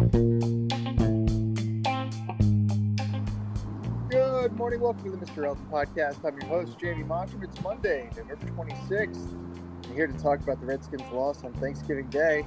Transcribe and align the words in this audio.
Good 0.00 0.16
morning. 4.56 4.80
Welcome 4.80 5.04
to 5.04 5.10
the 5.10 5.18
Mr. 5.18 5.36
Irrelevant 5.36 5.70
podcast. 5.70 6.24
I'm 6.24 6.40
your 6.40 6.48
host, 6.48 6.78
Jamie 6.78 7.04
Mottram. 7.04 7.44
It's 7.44 7.60
Monday, 7.60 8.08
November 8.16 8.46
26th. 8.64 9.30
I'm 9.84 9.94
here 9.94 10.06
to 10.06 10.14
talk 10.14 10.40
about 10.40 10.58
the 10.60 10.66
Redskins' 10.66 11.02
loss 11.12 11.44
on 11.44 11.52
Thanksgiving 11.54 12.08
Day. 12.08 12.46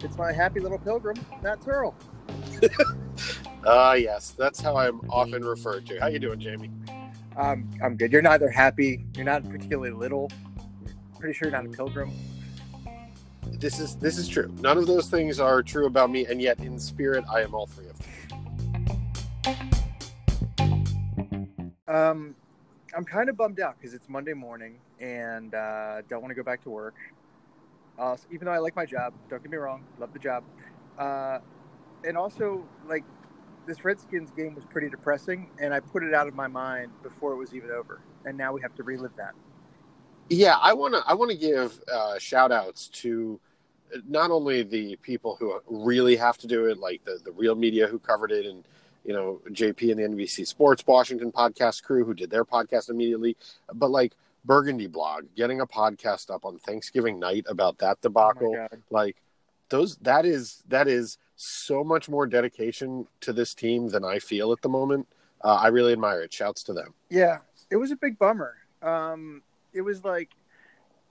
It's 0.00 0.18
my 0.18 0.32
happy 0.32 0.58
little 0.58 0.80
pilgrim, 0.80 1.16
Matt 1.42 1.60
Terl. 1.60 1.94
Ah, 3.66 3.94
yes, 3.94 4.34
that's 4.36 4.60
how 4.60 4.76
I'm 4.76 5.00
often 5.08 5.42
referred 5.42 5.86
to. 5.86 5.98
How 5.98 6.08
you 6.08 6.18
doing, 6.18 6.38
Jamie? 6.38 6.70
Um, 7.36 7.70
I'm 7.82 7.96
good. 7.96 8.12
You're 8.12 8.20
neither 8.20 8.50
happy. 8.50 9.06
You're 9.14 9.24
not 9.24 9.48
particularly 9.48 9.92
little. 9.92 10.30
Pretty 11.18 11.32
sure 11.32 11.48
you're 11.48 11.56
not 11.56 11.64
a 11.64 11.70
pilgrim. 11.74 12.12
This 13.58 13.80
is 13.80 13.96
this 13.96 14.18
is 14.18 14.28
true. 14.28 14.52
None 14.60 14.78
of 14.78 14.86
those 14.86 15.08
things 15.08 15.40
are 15.40 15.62
true 15.62 15.86
about 15.86 16.10
me, 16.10 16.26
and 16.26 16.40
yet 16.40 16.58
in 16.60 16.78
spirit, 16.78 17.24
I 17.32 17.42
am 17.42 17.54
all 17.54 17.66
three 17.66 17.86
of 17.86 17.98
them. 17.98 18.08
Um, 21.86 22.34
I'm 22.96 23.04
kind 23.04 23.28
of 23.28 23.36
bummed 23.36 23.60
out 23.60 23.76
because 23.78 23.94
it's 23.94 24.08
Monday 24.08 24.34
morning 24.34 24.78
and 25.00 25.54
uh, 25.54 26.02
don't 26.08 26.22
want 26.22 26.30
to 26.30 26.34
go 26.34 26.42
back 26.42 26.62
to 26.64 26.70
work. 26.70 26.94
Uh, 27.98 28.16
even 28.32 28.46
though 28.46 28.52
I 28.52 28.58
like 28.58 28.74
my 28.74 28.84
job, 28.84 29.14
don't 29.28 29.42
get 29.42 29.50
me 29.50 29.56
wrong, 29.56 29.84
love 29.98 30.12
the 30.12 30.18
job. 30.18 30.42
Uh, 30.98 31.38
and 32.04 32.16
also, 32.16 32.64
like, 32.86 33.04
this 33.66 33.84
Redskins 33.84 34.30
game 34.32 34.54
was 34.54 34.64
pretty 34.64 34.90
depressing, 34.90 35.48
and 35.60 35.72
I 35.72 35.80
put 35.80 36.02
it 36.02 36.12
out 36.12 36.26
of 36.26 36.34
my 36.34 36.48
mind 36.48 36.90
before 37.02 37.32
it 37.32 37.36
was 37.36 37.54
even 37.54 37.70
over. 37.70 38.00
And 38.24 38.36
now 38.36 38.52
we 38.52 38.60
have 38.62 38.74
to 38.76 38.82
relive 38.82 39.14
that. 39.16 39.34
Yeah, 40.28 40.56
I 40.60 40.72
want 40.72 40.94
to 40.94 41.02
I 41.06 41.14
want 41.14 41.30
to 41.30 41.36
give 41.36 41.80
uh, 41.92 42.18
shout 42.18 42.52
outs 42.52 42.88
to 42.88 43.40
not 44.08 44.30
only 44.30 44.62
the 44.62 44.96
people 44.96 45.36
who 45.36 45.60
really 45.66 46.16
have 46.16 46.38
to 46.38 46.46
do 46.46 46.66
it, 46.66 46.78
like 46.78 47.04
the 47.04 47.18
the 47.24 47.32
real 47.32 47.54
media 47.54 47.86
who 47.86 47.98
covered 47.98 48.32
it, 48.32 48.46
and 48.46 48.64
you 49.04 49.12
know 49.12 49.40
JP 49.50 49.92
and 49.92 50.00
the 50.00 50.24
NBC 50.24 50.46
Sports 50.46 50.84
Washington 50.86 51.30
podcast 51.30 51.82
crew 51.82 52.04
who 52.04 52.14
did 52.14 52.30
their 52.30 52.44
podcast 52.44 52.88
immediately, 52.90 53.36
but 53.72 53.90
like 53.90 54.14
Burgundy 54.44 54.86
blog 54.86 55.26
getting 55.36 55.60
a 55.60 55.66
podcast 55.66 56.30
up 56.30 56.44
on 56.44 56.58
Thanksgiving 56.58 57.18
night 57.18 57.44
about 57.48 57.78
that 57.78 58.00
debacle, 58.00 58.56
Oh 58.58 58.78
like 58.90 59.16
those 59.68 59.96
that 59.98 60.24
is 60.24 60.62
that 60.68 60.88
is 60.88 61.18
so 61.36 61.82
much 61.82 62.08
more 62.08 62.26
dedication 62.26 63.06
to 63.20 63.32
this 63.32 63.54
team 63.54 63.88
than 63.88 64.04
I 64.04 64.18
feel 64.18 64.52
at 64.52 64.62
the 64.62 64.68
moment. 64.68 65.06
Uh, 65.42 65.56
I 65.56 65.68
really 65.68 65.92
admire 65.92 66.22
it. 66.22 66.32
Shouts 66.32 66.62
to 66.64 66.72
them. 66.72 66.94
Yeah, 67.10 67.38
it 67.70 67.76
was 67.76 67.90
a 67.90 67.96
big 67.96 68.18
bummer. 68.18 68.54
Um, 68.80 69.42
it 69.74 69.82
was 69.82 70.04
like, 70.04 70.30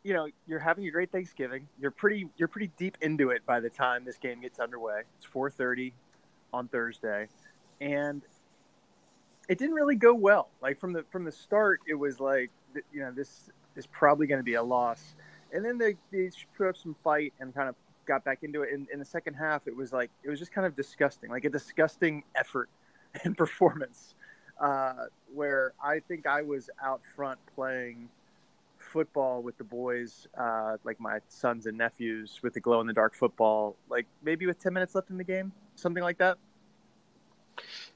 you 0.04 0.14
know, 0.14 0.28
you're 0.48 0.60
having 0.60 0.88
a 0.88 0.92
great 0.92 1.12
Thanksgiving. 1.12 1.68
You're 1.80 1.92
pretty, 1.92 2.28
you're 2.38 2.48
pretty 2.48 2.72
deep 2.78 2.98
into 3.02 3.30
it 3.30 3.46
by 3.46 3.60
the 3.60 3.70
time 3.70 4.04
this 4.06 4.18
game 4.18 4.42
gets 4.42 4.60
underway. 4.60 5.02
It's 5.18 5.28
4:30 5.28 5.94
on 6.52 6.68
Thursday, 6.68 7.28
and 7.80 8.22
it 9.50 9.58
didn't 9.58 9.76
really 9.76 9.96
go 9.96 10.14
well. 10.14 10.50
Like 10.62 10.80
from 10.80 10.94
the 10.94 11.04
from 11.12 11.24
the 11.24 11.32
start, 11.32 11.82
it 11.88 11.96
was 11.96 12.20
like, 12.20 12.50
you 12.92 13.02
know, 13.02 13.12
this 13.12 13.50
is 13.76 13.86
probably 13.88 14.28
going 14.28 14.40
to 14.40 14.44
be 14.44 14.56
a 14.56 14.64
loss, 14.64 15.16
and 15.54 15.64
then 15.64 15.78
they 15.78 15.96
they 16.12 16.32
put 16.58 16.68
up 16.68 16.78
some 16.78 16.96
fight 17.04 17.34
and 17.40 17.54
kind 17.54 17.70
of 17.70 17.76
got 18.06 18.24
back 18.26 18.40
into 18.44 18.64
it. 18.64 18.74
In, 18.74 18.88
in 18.92 19.00
the 19.00 19.06
second 19.06 19.36
half, 19.36 19.68
it 19.68 19.76
was 19.76 19.94
like 19.94 20.10
it 20.24 20.30
was 20.30 20.40
just 20.40 20.52
kind 20.52 20.68
of 20.68 20.76
disgusting, 20.76 21.30
like 21.30 21.46
a 21.46 21.50
disgusting 21.50 22.24
effort 22.36 22.70
and 23.24 23.38
performance 23.38 24.16
uh, 24.60 25.06
where 25.34 25.74
I 25.84 26.00
think 26.00 26.28
I 26.28 26.42
was 26.42 26.70
out 26.84 27.02
front 27.16 27.40
playing 27.56 28.10
football 28.94 29.42
with 29.42 29.58
the 29.58 29.64
boys, 29.64 30.28
uh, 30.40 30.78
like 30.84 31.00
my 31.00 31.18
sons 31.28 31.66
and 31.66 31.78
nephews, 31.78 32.40
with 32.44 32.54
the 32.54 32.60
glow 32.60 32.80
in 32.80 32.88
the 32.88 32.94
dark 32.94 33.16
football, 33.16 33.76
like 33.90 34.06
maybe 34.24 34.46
with 34.46 34.62
10 34.62 34.72
minutes 34.72 34.94
left 34.94 35.10
in 35.10 35.18
the 35.18 35.24
game, 35.24 35.52
something 35.76 36.04
like 36.04 36.20
that. 36.20 36.38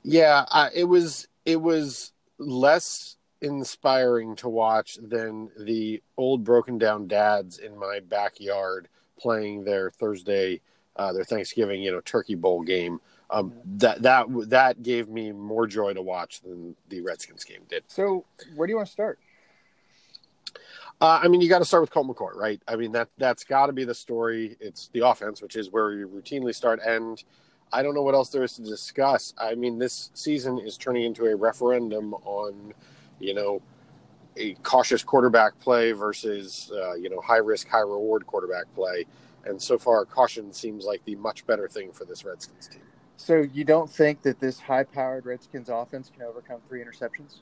Yeah, 0.03 0.45
uh, 0.51 0.69
it 0.73 0.85
was 0.85 1.27
it 1.45 1.61
was 1.61 2.13
less 2.39 3.15
inspiring 3.41 4.35
to 4.37 4.49
watch 4.49 4.97
than 5.01 5.49
the 5.59 6.01
old 6.17 6.43
broken 6.43 6.77
down 6.77 7.07
dads 7.07 7.59
in 7.59 7.77
my 7.77 7.99
backyard 7.99 8.89
playing 9.19 9.63
their 9.63 9.91
Thursday, 9.91 10.61
uh, 10.95 11.13
their 11.13 11.23
Thanksgiving, 11.23 11.81
you 11.81 11.91
know, 11.91 12.01
turkey 12.01 12.35
bowl 12.35 12.61
game. 12.61 12.99
Um, 13.29 13.53
that 13.77 14.01
that 14.03 14.25
that 14.49 14.83
gave 14.83 15.09
me 15.09 15.31
more 15.31 15.67
joy 15.67 15.93
to 15.93 16.01
watch 16.01 16.41
than 16.41 16.75
the 16.87 17.01
Redskins 17.01 17.43
game 17.43 17.61
did. 17.69 17.83
So, 17.87 18.23
where 18.55 18.67
do 18.67 18.71
you 18.71 18.77
want 18.77 18.87
to 18.87 18.93
start? 18.93 19.19
Uh, 20.99 21.19
I 21.21 21.27
mean, 21.27 21.41
you 21.41 21.49
got 21.49 21.59
to 21.59 21.65
start 21.65 21.81
with 21.81 21.91
Colt 21.91 22.07
McCoy, 22.07 22.35
right? 22.35 22.61
I 22.67 22.75
mean 22.75 22.91
that 22.93 23.09
that's 23.17 23.43
got 23.43 23.67
to 23.67 23.73
be 23.73 23.83
the 23.83 23.93
story. 23.93 24.57
It's 24.59 24.89
the 24.93 25.07
offense, 25.07 25.41
which 25.41 25.55
is 25.55 25.71
where 25.71 25.91
you 25.91 26.07
routinely 26.07 26.55
start, 26.55 26.79
and 26.85 27.23
I 27.71 27.83
don't 27.83 27.93
know 27.93 28.01
what 28.01 28.15
else 28.15 28.29
there 28.29 28.43
is 28.43 28.53
to 28.53 28.63
discuss. 28.63 29.33
I 29.37 29.53
mean, 29.53 29.77
this 29.77 30.09
season 30.15 30.57
is 30.57 30.77
turning 30.77 31.03
into 31.03 31.25
a 31.25 31.35
referendum 31.35 32.13
on, 32.25 32.73
you 33.19 33.33
know, 33.35 33.61
a 34.37 34.53
cautious 34.63 35.03
quarterback 35.03 35.59
play 35.59 35.91
versus, 35.91 36.71
uh, 36.73 36.93
you 36.95 37.09
know, 37.09 37.21
high 37.21 37.37
risk, 37.37 37.67
high 37.67 37.79
reward 37.79 38.25
quarterback 38.25 38.65
play, 38.73 39.05
and 39.45 39.61
so 39.61 39.77
far, 39.77 40.03
caution 40.05 40.51
seems 40.51 40.85
like 40.85 41.03
the 41.05 41.15
much 41.15 41.45
better 41.45 41.67
thing 41.67 41.91
for 41.91 42.05
this 42.05 42.25
Redskins 42.25 42.67
team. 42.67 42.81
So, 43.17 43.41
you 43.53 43.63
don't 43.63 43.89
think 43.89 44.23
that 44.23 44.39
this 44.39 44.59
high 44.59 44.83
powered 44.83 45.27
Redskins 45.27 45.69
offense 45.69 46.09
can 46.11 46.23
overcome 46.23 46.61
three 46.67 46.83
interceptions? 46.83 47.41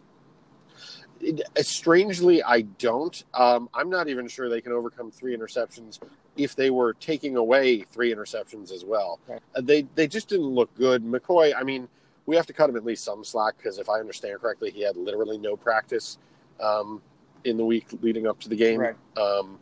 It, 1.25 1.65
strangely, 1.65 2.43
I 2.43 2.61
don't. 2.61 3.23
Um, 3.33 3.69
I'm 3.73 3.89
not 3.89 4.07
even 4.07 4.27
sure 4.27 4.47
they 4.47 4.61
can 4.61 4.71
overcome 4.71 5.11
three 5.11 5.35
interceptions 5.35 5.99
if 6.37 6.55
they 6.55 6.69
were 6.69 6.93
taking 6.93 7.35
away 7.35 7.81
three 7.81 8.13
interceptions 8.13 8.71
as 8.71 8.85
well. 8.85 9.19
Right. 9.27 9.41
Uh, 9.55 9.61
they 9.61 9.87
they 9.95 10.07
just 10.07 10.29
didn't 10.29 10.47
look 10.47 10.75
good. 10.75 11.03
McCoy, 11.03 11.53
I 11.55 11.63
mean, 11.63 11.87
we 12.25 12.35
have 12.35 12.45
to 12.47 12.53
cut 12.53 12.69
him 12.69 12.75
at 12.75 12.85
least 12.85 13.03
some 13.03 13.23
slack 13.23 13.57
because 13.57 13.79
if 13.79 13.89
I 13.89 13.99
understand 13.99 14.39
correctly, 14.39 14.71
he 14.71 14.81
had 14.81 14.97
literally 14.97 15.37
no 15.37 15.55
practice 15.55 16.17
um, 16.59 17.01
in 17.43 17.57
the 17.57 17.65
week 17.65 17.87
leading 18.01 18.27
up 18.27 18.39
to 18.41 18.49
the 18.49 18.55
game. 18.55 18.79
Right. 18.79 18.95
Um, 19.17 19.59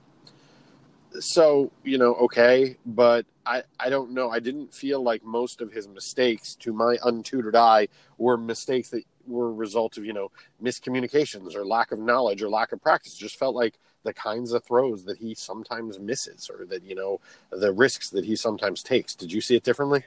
so 1.20 1.72
you 1.84 1.98
know, 1.98 2.16
okay, 2.16 2.78
but 2.86 3.26
I 3.46 3.64
I 3.80 3.90
don't 3.90 4.12
know. 4.12 4.30
I 4.30 4.40
didn't 4.40 4.74
feel 4.74 5.02
like 5.02 5.24
most 5.24 5.62
of 5.62 5.72
his 5.72 5.88
mistakes, 5.88 6.56
to 6.56 6.74
my 6.74 6.98
untutored 7.04 7.56
eye, 7.56 7.88
were 8.18 8.38
mistakes 8.38 8.90
that 8.90 9.04
were 9.28 9.50
a 9.50 9.54
result 9.54 9.98
of 9.98 10.06
you 10.06 10.14
know 10.14 10.32
miscommunications 10.62 11.56
or 11.56 11.66
lack 11.66 11.92
of 11.92 12.00
knowledge 12.00 12.42
or 12.42 12.50
lack 12.50 12.72
of 12.72 12.82
practice. 12.82 13.16
Just 13.16 13.38
felt 13.38 13.56
like 13.56 13.80
the 14.04 14.14
kinds 14.14 14.52
of 14.52 14.64
throws 14.64 15.06
that 15.06 15.18
he 15.18 15.34
sometimes 15.34 16.00
misses 16.00 16.50
or 16.50 16.66
that 16.66 16.84
you 16.84 16.96
know 16.96 17.20
the 17.52 17.72
risks 17.72 18.10
that 18.10 18.26
he 18.26 18.36
sometimes 18.36 18.84
takes. 18.84 19.16
Did 19.16 19.32
you 19.32 19.42
see 19.42 19.56
it 19.56 19.64
differently? 19.64 20.04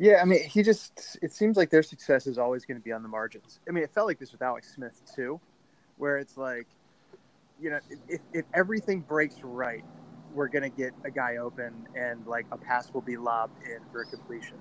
Yeah, 0.00 0.20
I 0.22 0.24
mean, 0.24 0.44
he 0.44 0.62
just, 0.62 1.18
it 1.22 1.32
seems 1.32 1.56
like 1.56 1.70
their 1.70 1.82
success 1.82 2.28
is 2.28 2.38
always 2.38 2.64
going 2.64 2.78
to 2.78 2.84
be 2.84 2.92
on 2.92 3.02
the 3.02 3.08
margins. 3.08 3.58
I 3.68 3.72
mean, 3.72 3.82
it 3.82 3.90
felt 3.90 4.06
like 4.06 4.20
this 4.20 4.30
with 4.30 4.42
Alex 4.42 4.72
Smith, 4.72 5.02
too, 5.12 5.40
where 5.96 6.18
it's 6.18 6.36
like, 6.36 6.68
you 7.60 7.70
know, 7.70 7.80
if, 8.08 8.20
if 8.32 8.44
everything 8.54 9.00
breaks 9.00 9.34
right, 9.42 9.84
we're 10.32 10.46
going 10.46 10.62
to 10.62 10.68
get 10.68 10.92
a 11.04 11.10
guy 11.10 11.38
open 11.38 11.74
and 11.96 12.24
like 12.28 12.46
a 12.52 12.56
pass 12.56 12.92
will 12.94 13.00
be 13.00 13.16
lobbed 13.16 13.60
in 13.64 13.80
for 13.90 14.02
a 14.02 14.06
completion. 14.06 14.56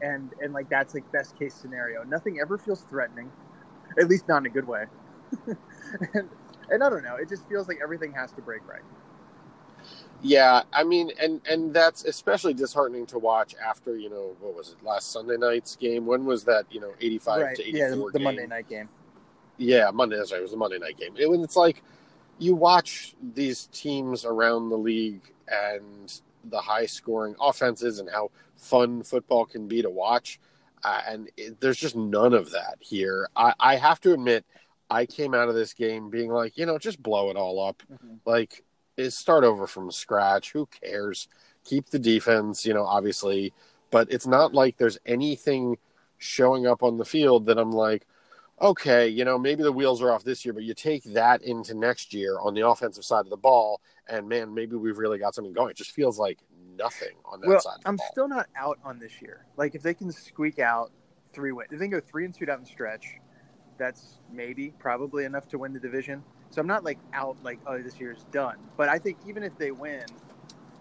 And, 0.00 0.30
and 0.40 0.52
like, 0.52 0.68
that's 0.68 0.94
like 0.94 1.10
best 1.12 1.38
case 1.38 1.54
scenario. 1.54 2.02
Nothing 2.04 2.38
ever 2.40 2.58
feels 2.58 2.82
threatening, 2.82 3.30
at 3.98 4.08
least 4.08 4.28
not 4.28 4.38
in 4.38 4.46
a 4.46 4.50
good 4.50 4.66
way. 4.66 4.84
and, 6.14 6.28
and 6.70 6.82
I 6.84 6.90
don't 6.90 7.04
know, 7.04 7.16
it 7.16 7.28
just 7.28 7.48
feels 7.48 7.68
like 7.68 7.78
everything 7.82 8.12
has 8.12 8.32
to 8.32 8.42
break 8.42 8.66
right. 8.68 8.82
Yeah, 10.22 10.62
I 10.72 10.82
mean, 10.82 11.10
and 11.20 11.40
and 11.48 11.74
that's 11.74 12.04
especially 12.04 12.54
disheartening 12.54 13.06
to 13.06 13.18
watch 13.18 13.54
after 13.62 13.96
you 13.96 14.08
know 14.08 14.34
what 14.40 14.56
was 14.56 14.70
it 14.70 14.84
last 14.84 15.12
Sunday 15.12 15.36
night's 15.36 15.76
game? 15.76 16.06
When 16.06 16.24
was 16.24 16.44
that? 16.44 16.64
You 16.70 16.80
know, 16.80 16.94
eighty-five 17.00 17.42
right. 17.42 17.56
to 17.56 17.62
Yeah, 17.62 17.88
eighty-four. 17.88 18.10
the, 18.10 18.12
the 18.12 18.18
game? 18.18 18.24
Monday 18.24 18.46
night 18.46 18.68
game. 18.68 18.88
Yeah, 19.58 19.90
Monday. 19.92 20.16
That's 20.16 20.32
right. 20.32 20.38
It 20.38 20.42
was 20.42 20.52
the 20.52 20.56
Monday 20.56 20.78
night 20.78 20.96
game. 20.98 21.14
It, 21.18 21.30
when 21.30 21.42
it's 21.42 21.56
like 21.56 21.82
you 22.38 22.54
watch 22.54 23.14
these 23.34 23.66
teams 23.72 24.24
around 24.24 24.70
the 24.70 24.76
league 24.76 25.32
and 25.48 26.20
the 26.44 26.60
high-scoring 26.60 27.34
offenses 27.40 27.98
and 27.98 28.08
how 28.10 28.30
fun 28.56 29.02
football 29.02 29.46
can 29.46 29.68
be 29.68 29.82
to 29.82 29.90
watch, 29.90 30.40
uh, 30.84 31.02
and 31.08 31.30
it, 31.36 31.60
there's 31.60 31.78
just 31.78 31.96
none 31.96 32.34
of 32.34 32.50
that 32.52 32.76
here. 32.80 33.28
I, 33.36 33.54
I 33.58 33.76
have 33.76 34.00
to 34.02 34.12
admit, 34.12 34.44
I 34.90 35.06
came 35.06 35.34
out 35.34 35.48
of 35.48 35.54
this 35.54 35.74
game 35.74 36.10
being 36.10 36.30
like, 36.30 36.56
you 36.56 36.66
know, 36.66 36.78
just 36.78 37.02
blow 37.02 37.30
it 37.30 37.36
all 37.36 37.64
up. 37.66 37.82
Mhm. 37.92 38.18
Like, 38.24 38.64
is 38.96 39.16
start 39.16 39.44
over 39.44 39.66
from 39.66 39.90
scratch. 39.90 40.52
Who 40.52 40.66
cares? 40.66 41.28
Keep 41.64 41.90
the 41.90 41.98
defense, 41.98 42.64
you 42.64 42.72
know, 42.72 42.84
obviously, 42.84 43.52
but 43.90 44.10
it's 44.10 44.26
not 44.26 44.54
like 44.54 44.76
there's 44.76 44.98
anything 45.04 45.76
showing 46.18 46.66
up 46.66 46.82
on 46.82 46.96
the 46.96 47.04
field 47.04 47.46
that 47.46 47.58
I'm 47.58 47.72
like, 47.72 48.06
okay, 48.60 49.08
you 49.08 49.24
know, 49.24 49.38
maybe 49.38 49.62
the 49.62 49.72
wheels 49.72 50.00
are 50.00 50.12
off 50.12 50.24
this 50.24 50.44
year, 50.44 50.54
but 50.54 50.62
you 50.62 50.72
take 50.72 51.04
that 51.04 51.42
into 51.42 51.74
next 51.74 52.14
year 52.14 52.38
on 52.40 52.54
the 52.54 52.66
offensive 52.66 53.04
side 53.04 53.26
of 53.26 53.30
the 53.30 53.36
ball, 53.36 53.80
and 54.08 54.28
man, 54.28 54.54
maybe 54.54 54.76
we've 54.76 54.98
really 54.98 55.18
got 55.18 55.34
something 55.34 55.52
going. 55.52 55.70
It 55.70 55.76
just 55.76 55.90
feels 55.90 56.18
like 56.18 56.38
nothing 56.76 57.16
on 57.24 57.40
that 57.40 57.48
well, 57.48 57.60
side 57.60 57.78
I'm 57.84 57.96
ball. 57.96 58.08
still 58.12 58.28
not 58.28 58.46
out 58.56 58.78
on 58.84 58.98
this 58.98 59.20
year. 59.20 59.46
Like 59.56 59.74
if 59.74 59.82
they 59.82 59.94
can 59.94 60.12
squeak 60.12 60.58
out 60.58 60.90
three 61.32 61.52
wins, 61.52 61.68
if 61.72 61.78
they 61.78 61.86
can 61.86 61.92
go 61.92 62.00
three 62.00 62.24
and 62.24 62.34
two 62.34 62.46
down 62.46 62.60
the 62.60 62.66
stretch, 62.66 63.06
that's 63.78 64.18
maybe 64.32 64.72
probably 64.78 65.24
enough 65.24 65.48
to 65.48 65.58
win 65.58 65.72
the 65.72 65.80
division. 65.80 66.22
So 66.50 66.60
I'm 66.60 66.66
not 66.66 66.84
like 66.84 66.98
out 67.12 67.36
like 67.42 67.58
oh 67.66 67.82
this 67.82 67.98
year's 68.00 68.24
done. 68.32 68.56
But 68.76 68.88
I 68.88 68.98
think 68.98 69.18
even 69.26 69.42
if 69.42 69.56
they 69.58 69.70
win, 69.70 70.04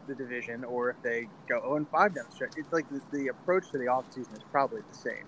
the 0.08 0.16
division 0.16 0.64
or 0.64 0.90
if 0.90 1.02
they 1.02 1.28
go 1.48 1.62
0 1.62 1.76
and 1.78 1.90
5 1.90 2.16
down 2.16 2.26
the 2.30 2.36
stretch. 2.36 2.54
It's 2.58 2.72
like 2.72 2.88
the, 2.90 3.02
the 3.12 3.28
approach 3.28 3.72
to 3.72 3.78
the 3.78 3.86
offseason 3.86 4.34
is 4.34 4.44
probably 4.52 4.82
the 4.90 4.98
same. 4.98 5.26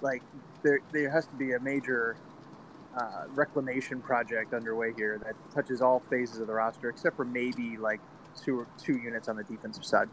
Like 0.00 0.22
there, 0.62 0.80
there 0.92 1.10
has 1.10 1.26
to 1.26 1.34
be 1.34 1.52
a 1.52 1.60
major 1.60 2.16
uh, 2.96 3.24
reclamation 3.34 4.00
project 4.00 4.54
underway 4.54 4.92
here 4.96 5.18
that 5.18 5.34
touches 5.54 5.80
all 5.82 6.02
phases 6.10 6.38
of 6.38 6.46
the 6.46 6.52
roster 6.54 6.88
except 6.88 7.16
for 7.16 7.24
maybe 7.24 7.76
like 7.76 8.00
two 8.44 8.58
or 8.60 8.66
two 8.82 8.96
units 8.96 9.28
on 9.28 9.36
the 9.36 9.44
defensive 9.44 9.84
side. 9.84 10.08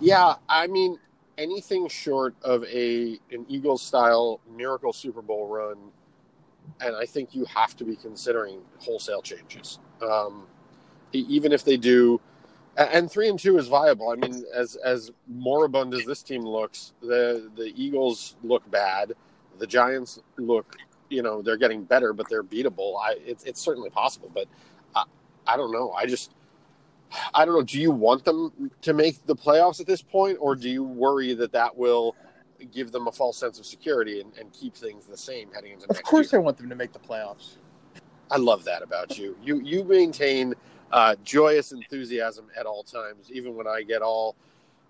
Yeah, 0.00 0.34
I 0.48 0.66
mean 0.66 0.98
anything 1.38 1.88
short 1.88 2.34
of 2.42 2.64
a 2.64 3.18
an 3.30 3.46
Eagles 3.48 3.82
style 3.82 4.40
miracle 4.56 4.92
Super 4.92 5.22
Bowl 5.22 5.46
run, 5.46 5.76
and 6.80 6.96
I 6.96 7.06
think 7.06 7.34
you 7.34 7.44
have 7.46 7.76
to 7.76 7.84
be 7.84 7.96
considering 7.96 8.60
wholesale 8.78 9.22
changes. 9.22 9.78
Um, 10.00 10.46
even 11.12 11.52
if 11.52 11.64
they 11.64 11.76
do, 11.76 12.20
and 12.76 13.10
three 13.10 13.28
and 13.28 13.38
two 13.38 13.58
is 13.58 13.68
viable. 13.68 14.10
I 14.10 14.16
mean, 14.16 14.44
as 14.54 14.76
as 14.76 15.10
moribund 15.28 15.94
as 15.94 16.04
this 16.04 16.22
team 16.22 16.42
looks, 16.42 16.94
the 17.00 17.50
the 17.56 17.72
Eagles 17.76 18.36
look 18.42 18.68
bad. 18.70 19.12
The 19.58 19.66
Giants 19.66 20.18
look, 20.38 20.76
you 21.10 21.22
know, 21.22 21.42
they're 21.42 21.58
getting 21.58 21.84
better, 21.84 22.12
but 22.12 22.28
they're 22.28 22.42
beatable. 22.42 22.96
I 23.00 23.16
it's 23.26 23.60
certainly 23.60 23.90
possible, 23.90 24.30
but 24.32 24.46
I, 24.94 25.04
I 25.46 25.56
don't 25.56 25.72
know. 25.72 25.92
I 25.92 26.06
just 26.06 26.32
I 27.34 27.44
don't 27.44 27.54
know. 27.54 27.62
Do 27.62 27.80
you 27.80 27.90
want 27.90 28.24
them 28.24 28.70
to 28.82 28.92
make 28.92 29.24
the 29.26 29.36
playoffs 29.36 29.80
at 29.80 29.86
this 29.86 30.02
point, 30.02 30.38
or 30.40 30.54
do 30.56 30.68
you 30.68 30.82
worry 30.84 31.34
that 31.34 31.52
that 31.52 31.76
will 31.76 32.16
give 32.72 32.92
them 32.92 33.08
a 33.08 33.12
false 33.12 33.36
sense 33.36 33.58
of 33.58 33.66
security 33.66 34.20
and, 34.20 34.32
and 34.38 34.52
keep 34.52 34.74
things 34.74 35.06
the 35.06 35.16
same 35.16 35.50
heading 35.52 35.72
into 35.72 35.86
next 35.86 35.96
year? 35.96 36.00
of 36.00 36.04
course 36.04 36.32
year? 36.32 36.40
I 36.40 36.44
want 36.44 36.56
them 36.58 36.68
to 36.68 36.76
make 36.76 36.92
the 36.92 36.98
playoffs. 36.98 37.56
I 38.30 38.38
love 38.38 38.64
that 38.64 38.82
about 38.82 39.18
you. 39.18 39.36
You 39.42 39.60
you 39.60 39.84
maintain 39.84 40.54
uh, 40.90 41.16
joyous 41.22 41.72
enthusiasm 41.72 42.46
at 42.56 42.66
all 42.66 42.82
times, 42.82 43.30
even 43.30 43.54
when 43.54 43.66
I 43.66 43.82
get 43.82 44.02
all 44.02 44.36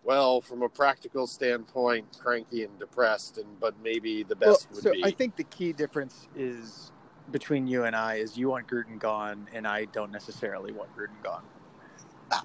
well 0.04 0.40
from 0.40 0.62
a 0.62 0.68
practical 0.68 1.26
standpoint, 1.26 2.06
cranky 2.18 2.64
and 2.64 2.78
depressed. 2.78 3.38
And 3.38 3.58
but 3.58 3.74
maybe 3.82 4.22
the 4.22 4.36
best 4.36 4.68
well, 4.70 4.76
would 4.76 4.82
so 4.84 4.92
be. 4.92 5.04
I 5.04 5.10
think 5.10 5.36
the 5.36 5.44
key 5.44 5.72
difference 5.72 6.28
is 6.36 6.92
between 7.30 7.66
you 7.66 7.84
and 7.84 7.96
I 7.96 8.16
is 8.16 8.36
you 8.36 8.48
want 8.48 8.68
Gruden 8.68 8.98
gone, 8.98 9.48
and 9.52 9.66
I 9.66 9.86
don't 9.86 10.12
necessarily 10.12 10.72
want 10.72 10.96
Gruden 10.96 11.20
gone. 11.22 11.42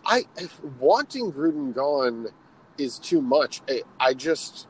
I, 0.06 0.25
wanting 0.80 1.31
Gruden 1.31 1.74
gone 1.74 2.28
is 2.78 3.00
too 3.00 3.22
much. 3.22 3.62
I, 3.69 3.84
I 4.00 4.13
just. 4.13 4.68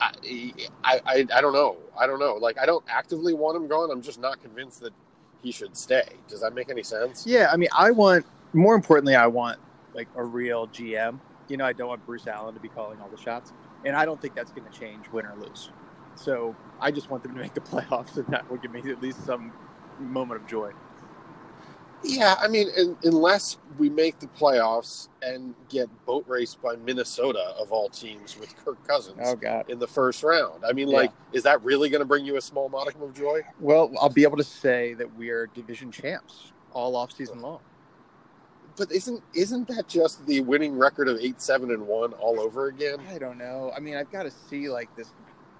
I, 0.00 0.68
I, 0.82 1.26
I 1.32 1.40
don't 1.40 1.52
know. 1.52 1.76
I 1.96 2.08
don't 2.08 2.18
know. 2.18 2.34
Like 2.34 2.58
I 2.58 2.66
don't 2.66 2.84
actively 2.88 3.34
want 3.34 3.56
him 3.56 3.68
gone. 3.68 3.90
I'm 3.90 4.02
just 4.02 4.18
not 4.18 4.42
convinced 4.42 4.80
that 4.80 4.92
he 5.42 5.52
should 5.52 5.76
stay. 5.76 6.06
Does 6.28 6.40
that 6.40 6.54
make 6.54 6.70
any 6.70 6.82
sense? 6.82 7.26
Yeah, 7.26 7.50
I 7.52 7.56
mean, 7.56 7.68
I 7.76 7.92
want 7.92 8.26
more 8.52 8.74
importantly, 8.74 9.14
I 9.14 9.26
want 9.26 9.58
like 9.94 10.08
a 10.16 10.24
real 10.24 10.68
GM. 10.68 11.20
You 11.48 11.56
know, 11.56 11.64
I 11.64 11.72
don't 11.72 11.88
want 11.88 12.04
Bruce 12.06 12.26
Allen 12.26 12.54
to 12.54 12.60
be 12.60 12.68
calling 12.68 13.00
all 13.00 13.08
the 13.08 13.16
shots, 13.20 13.52
and 13.84 13.94
I 13.96 14.04
don't 14.04 14.20
think 14.20 14.34
that's 14.34 14.52
going 14.52 14.70
to 14.70 14.78
change 14.78 15.08
win 15.10 15.26
or 15.26 15.36
lose. 15.36 15.70
So 16.14 16.56
I 16.80 16.90
just 16.90 17.10
want 17.10 17.22
them 17.22 17.34
to 17.34 17.40
make 17.40 17.54
the 17.54 17.60
playoffs, 17.72 18.16
and 18.16 18.26
that 18.28 18.48
will 18.50 18.58
give 18.58 18.72
me 18.72 18.82
at 18.90 19.02
least 19.02 19.24
some 19.24 19.52
moment 19.98 20.40
of 20.40 20.46
joy. 20.48 20.72
Yeah, 22.04 22.34
I 22.40 22.48
mean, 22.48 22.68
un 22.76 22.96
unless 23.04 23.58
we 23.78 23.88
make 23.88 24.18
the 24.18 24.26
playoffs 24.26 25.08
and 25.22 25.54
get 25.68 25.88
boat 26.04 26.24
raced 26.26 26.60
by 26.60 26.76
Minnesota 26.76 27.54
of 27.58 27.70
all 27.72 27.88
teams 27.88 28.36
with 28.38 28.54
Kirk 28.56 28.84
Cousins 28.86 29.20
Oh 29.22 29.36
God. 29.36 29.68
in 29.70 29.78
the 29.78 29.86
first 29.86 30.22
round, 30.22 30.64
I 30.64 30.72
mean, 30.72 30.88
Yeah. 30.88 30.96
like, 30.98 31.12
is 31.32 31.42
that 31.44 31.62
really 31.62 31.88
going 31.90 32.00
to 32.00 32.04
bring 32.06 32.24
you 32.24 32.36
a 32.36 32.40
small 32.40 32.68
modicum 32.68 33.02
of 33.02 33.14
joy? 33.14 33.42
Well, 33.60 33.92
I'll 34.00 34.08
be 34.08 34.24
able 34.24 34.36
to 34.36 34.44
say 34.44 34.94
that 34.94 35.16
we 35.16 35.30
are 35.30 35.46
division 35.48 35.92
champs 35.92 36.52
all 36.72 36.96
off 36.96 37.12
season 37.12 37.40
long. 37.40 37.60
But 38.76 38.90
isn't 38.90 39.22
isn't 39.34 39.68
that 39.68 39.86
just 39.86 40.26
the 40.26 40.40
winning 40.40 40.78
record 40.78 41.06
of 41.06 41.18
eight 41.20 41.42
seven 41.42 41.70
and 41.70 41.86
one 41.86 42.14
all 42.14 42.40
over 42.40 42.68
again? 42.68 42.96
I 43.10 43.18
don't 43.18 43.36
know. 43.36 43.70
I 43.76 43.80
mean, 43.80 43.96
I've 43.96 44.10
got 44.10 44.22
to 44.22 44.30
see 44.30 44.70
like 44.70 44.94
this 44.96 45.10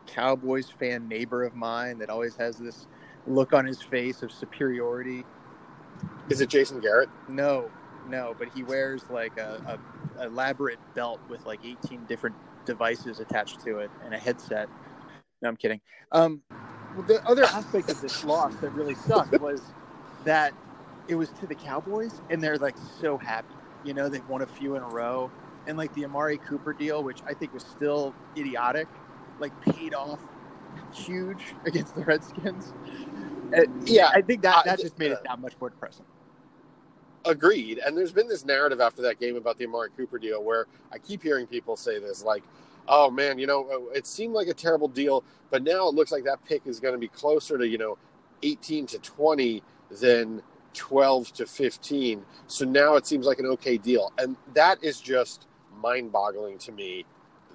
Cowboys 0.07 0.71
fan 0.71 1.09
neighbor 1.09 1.45
of 1.45 1.55
mine 1.55 1.99
that 1.99 2.09
always 2.09 2.35
has 2.37 2.57
this 2.57 2.87
look 3.27 3.53
on 3.53 3.67
his 3.67 3.83
face 3.83 4.23
of 4.23 4.33
superiority. 4.33 5.25
Is 6.31 6.41
it 6.41 6.51
Jason 6.51 6.81
Garrett? 6.81 7.11
No, 7.29 7.75
no, 8.05 8.35
but 8.39 8.49
he 8.49 8.65
wears 8.65 9.07
like 9.09 9.37
a, 9.39 9.61
a 9.67 10.25
elaborate 10.25 10.81
belt 10.95 11.23
with 11.29 11.47
like 11.47 11.61
18 11.65 12.07
different 12.07 12.37
devices 12.67 13.21
attached 13.21 13.63
to 13.63 13.79
it 13.81 13.93
and 14.01 14.15
a 14.15 14.19
headset. 14.19 14.71
No, 15.43 15.49
I'm 15.49 15.57
kidding. 15.57 15.81
Um, 16.13 16.43
the 16.95 17.23
other 17.27 17.45
aspect 17.45 17.91
of 17.91 18.01
this 18.01 18.23
loss 18.23 18.59
that 18.59 18.73
really 18.73 18.95
sucked 18.95 19.39
was 19.39 19.75
that 20.21 20.55
it 21.09 21.17
was 21.17 21.33
to 21.35 21.47
the 21.47 21.57
Cowboys, 21.57 22.21
and 22.31 22.43
they're 22.43 22.59
like 22.59 22.77
so 22.79 23.19
happy. 23.19 23.61
You 23.83 23.95
know, 23.95 24.09
they've 24.09 24.27
won 24.27 24.43
a 24.43 24.47
few 24.47 24.77
in 24.77 24.83
a 24.83 24.89
row, 24.89 25.33
and 25.67 25.79
like 25.79 25.93
the 25.95 26.05
Amari 26.05 26.39
Cooper 26.39 26.75
deal, 26.75 27.05
which 27.05 27.23
I 27.29 27.35
think 27.35 27.53
was 27.53 27.65
still 27.67 28.17
idiotic, 28.37 28.89
like 29.39 29.55
paid 29.61 29.95
off 29.95 30.23
huge 30.93 31.57
against 31.67 31.95
the 31.95 32.05
Redskins. 32.05 32.75
Uh, 33.57 33.63
Yeah, 33.85 34.09
I 34.13 34.23
think 34.23 34.43
that 34.43 34.57
I- 34.59 34.63
that 34.65 34.81
just 34.81 34.99
made 34.99 35.13
uh, 35.13 35.17
it 35.17 35.25
that 35.25 35.39
much 35.41 35.55
more 35.61 35.71
depressing. 35.71 36.05
Agreed. 37.25 37.79
And 37.79 37.97
there's 37.97 38.13
been 38.13 38.27
this 38.29 38.45
narrative 38.45 38.81
after 38.81 39.01
that 39.03 39.21
game 39.21 39.37
about 39.37 39.57
the 39.59 39.65
Amari 39.67 39.91
Cooper 39.97 40.19
deal 40.19 40.43
where 40.43 40.67
I 40.93 40.99
keep 40.99 41.23
hearing 41.23 41.47
people 41.47 41.77
say 41.77 41.99
this, 42.01 42.25
like, 42.25 42.43
"Oh 42.89 43.11
man, 43.11 43.39
you 43.39 43.47
know, 43.47 43.91
it 43.95 44.07
seemed 44.07 44.35
like 44.35 44.49
a 44.49 44.55
terrible 44.55 44.89
deal, 44.89 45.23
but 45.51 45.63
now 45.63 45.89
it 45.89 45.95
looks 45.95 46.11
like 46.11 46.25
that 46.25 46.45
pick 46.45 46.67
is 46.67 46.81
going 46.81 46.95
to 46.95 46.99
be 46.99 47.09
closer 47.09 47.57
to 47.59 47.67
you 47.67 47.79
know, 47.79 47.97
18 48.43 48.87
to 48.87 48.99
20 48.99 49.63
than 50.01 50.43
12 50.75 51.33
to 51.35 51.47
15. 51.47 52.25
So 52.49 52.65
now 52.65 52.97
it 52.97 53.07
seems 53.07 53.25
like 53.27 53.39
an 53.39 53.47
okay 53.47 53.79
deal." 53.79 54.13
And 54.19 54.37
that 54.55 54.83
is 54.83 55.01
just 55.01 55.47
mind-boggling 55.81 56.59
to 56.59 56.73
me. 56.73 57.05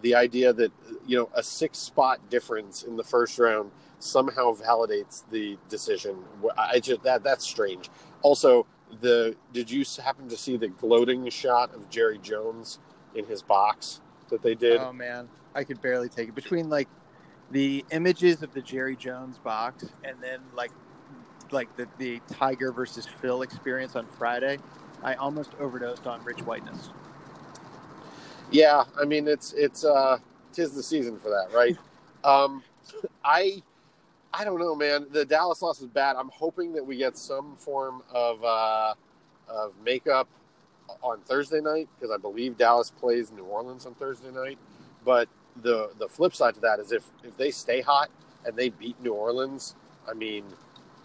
The 0.01 0.15
idea 0.15 0.53
that 0.53 0.71
you 1.05 1.17
know 1.17 1.29
a 1.33 1.43
six-spot 1.43 2.29
difference 2.29 2.83
in 2.83 2.95
the 2.95 3.03
first 3.03 3.37
round 3.37 3.71
somehow 3.99 4.53
validates 4.53 5.23
the 5.31 5.57
decision. 5.69 6.17
I 6.57 6.79
just 6.79 7.03
that 7.03 7.23
that's 7.23 7.45
strange. 7.45 7.89
Also, 8.21 8.65
the 9.01 9.35
did 9.53 9.69
you 9.69 9.83
happen 10.03 10.27
to 10.29 10.37
see 10.37 10.57
the 10.57 10.69
gloating 10.69 11.29
shot 11.29 11.73
of 11.73 11.89
Jerry 11.89 12.19
Jones 12.19 12.79
in 13.15 13.25
his 13.25 13.41
box 13.41 14.01
that 14.29 14.41
they 14.41 14.55
did? 14.55 14.79
Oh 14.79 14.93
man, 14.93 15.29
I 15.55 15.63
could 15.63 15.81
barely 15.81 16.09
take 16.09 16.29
it 16.29 16.35
between 16.35 16.69
like 16.69 16.87
the 17.51 17.85
images 17.91 18.43
of 18.43 18.53
the 18.53 18.61
Jerry 18.61 18.95
Jones 18.95 19.37
box 19.37 19.85
and 20.03 20.17
then 20.21 20.41
like 20.55 20.71
like 21.51 21.75
the 21.77 21.87
the 21.97 22.21
Tiger 22.31 22.71
versus 22.71 23.07
Phil 23.21 23.41
experience 23.41 23.95
on 23.95 24.05
Friday. 24.17 24.59
I 25.03 25.15
almost 25.15 25.51
overdosed 25.59 26.07
on 26.07 26.23
rich 26.23 26.41
whiteness. 26.41 26.89
Yeah, 28.51 28.83
I 28.99 29.05
mean 29.05 29.27
it's 29.27 29.53
it's 29.53 29.83
uh 29.83 30.17
tis 30.53 30.73
the 30.73 30.83
season 30.83 31.19
for 31.19 31.29
that, 31.29 31.53
right? 31.53 31.77
um 32.23 32.63
I 33.23 33.63
I 34.33 34.43
don't 34.43 34.59
know, 34.59 34.75
man. 34.75 35.07
The 35.11 35.25
Dallas 35.25 35.61
loss 35.61 35.81
is 35.81 35.87
bad. 35.87 36.15
I'm 36.15 36.29
hoping 36.29 36.73
that 36.73 36.85
we 36.85 36.97
get 36.97 37.17
some 37.17 37.55
form 37.55 38.03
of 38.13 38.43
uh 38.43 38.93
of 39.47 39.73
makeup 39.83 40.27
on 41.01 41.19
Thursday 41.21 41.61
night 41.61 41.87
because 41.95 42.13
I 42.13 42.17
believe 42.17 42.57
Dallas 42.57 42.91
plays 42.91 43.31
New 43.31 43.43
Orleans 43.43 43.85
on 43.85 43.93
Thursday 43.95 44.31
night. 44.31 44.57
But 45.03 45.29
the 45.61 45.91
the 45.97 46.07
flip 46.07 46.35
side 46.35 46.55
to 46.55 46.61
that 46.61 46.79
is 46.79 46.91
if 46.91 47.05
if 47.23 47.35
they 47.37 47.51
stay 47.51 47.81
hot 47.81 48.09
and 48.45 48.55
they 48.55 48.69
beat 48.69 49.01
New 49.01 49.13
Orleans, 49.13 49.75
I 50.09 50.13
mean, 50.13 50.45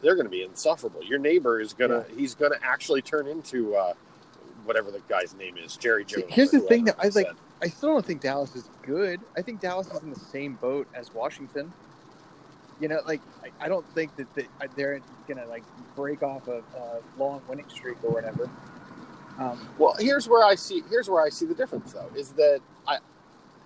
they're 0.00 0.14
going 0.14 0.26
to 0.26 0.30
be 0.30 0.42
insufferable. 0.42 1.02
Your 1.04 1.18
neighbor 1.18 1.60
is 1.60 1.72
gonna 1.72 2.04
he's 2.16 2.34
gonna 2.34 2.58
actually 2.62 3.02
turn 3.02 3.26
into 3.26 3.74
uh, 3.74 3.94
whatever 4.64 4.90
the 4.90 5.00
guy's 5.08 5.34
name 5.34 5.56
is, 5.56 5.76
Jerry 5.76 6.04
Jones. 6.04 6.24
Here's 6.28 6.50
the 6.50 6.60
thing 6.60 6.84
that 6.84 6.96
I 6.98 7.08
like. 7.08 7.28
I 7.62 7.68
still 7.68 7.90
don't 7.90 8.04
think 8.04 8.20
Dallas 8.20 8.56
is 8.56 8.68
good. 8.82 9.20
I 9.36 9.42
think 9.42 9.60
Dallas 9.60 9.86
is 9.86 10.02
in 10.02 10.10
the 10.10 10.18
same 10.18 10.54
boat 10.54 10.88
as 10.94 11.14
Washington. 11.14 11.72
You 12.80 12.88
know, 12.88 13.00
like 13.06 13.20
I, 13.42 13.66
I 13.66 13.68
don't 13.68 13.86
think 13.94 14.16
that 14.16 14.32
they, 14.34 14.46
they're 14.76 15.00
gonna 15.28 15.46
like 15.46 15.62
break 15.94 16.22
off 16.22 16.48
a, 16.48 16.62
a 16.76 17.00
long 17.18 17.42
winning 17.48 17.68
streak 17.68 17.96
or 18.02 18.10
whatever. 18.10 18.50
Um, 19.38 19.68
Well, 19.78 19.94
here's 19.98 20.28
where 20.28 20.44
I 20.44 20.54
see 20.54 20.82
here's 20.90 21.08
where 21.08 21.24
I 21.24 21.28
see 21.28 21.46
the 21.46 21.54
difference 21.54 21.92
though 21.92 22.10
is 22.16 22.32
that 22.32 22.60
I 22.86 22.98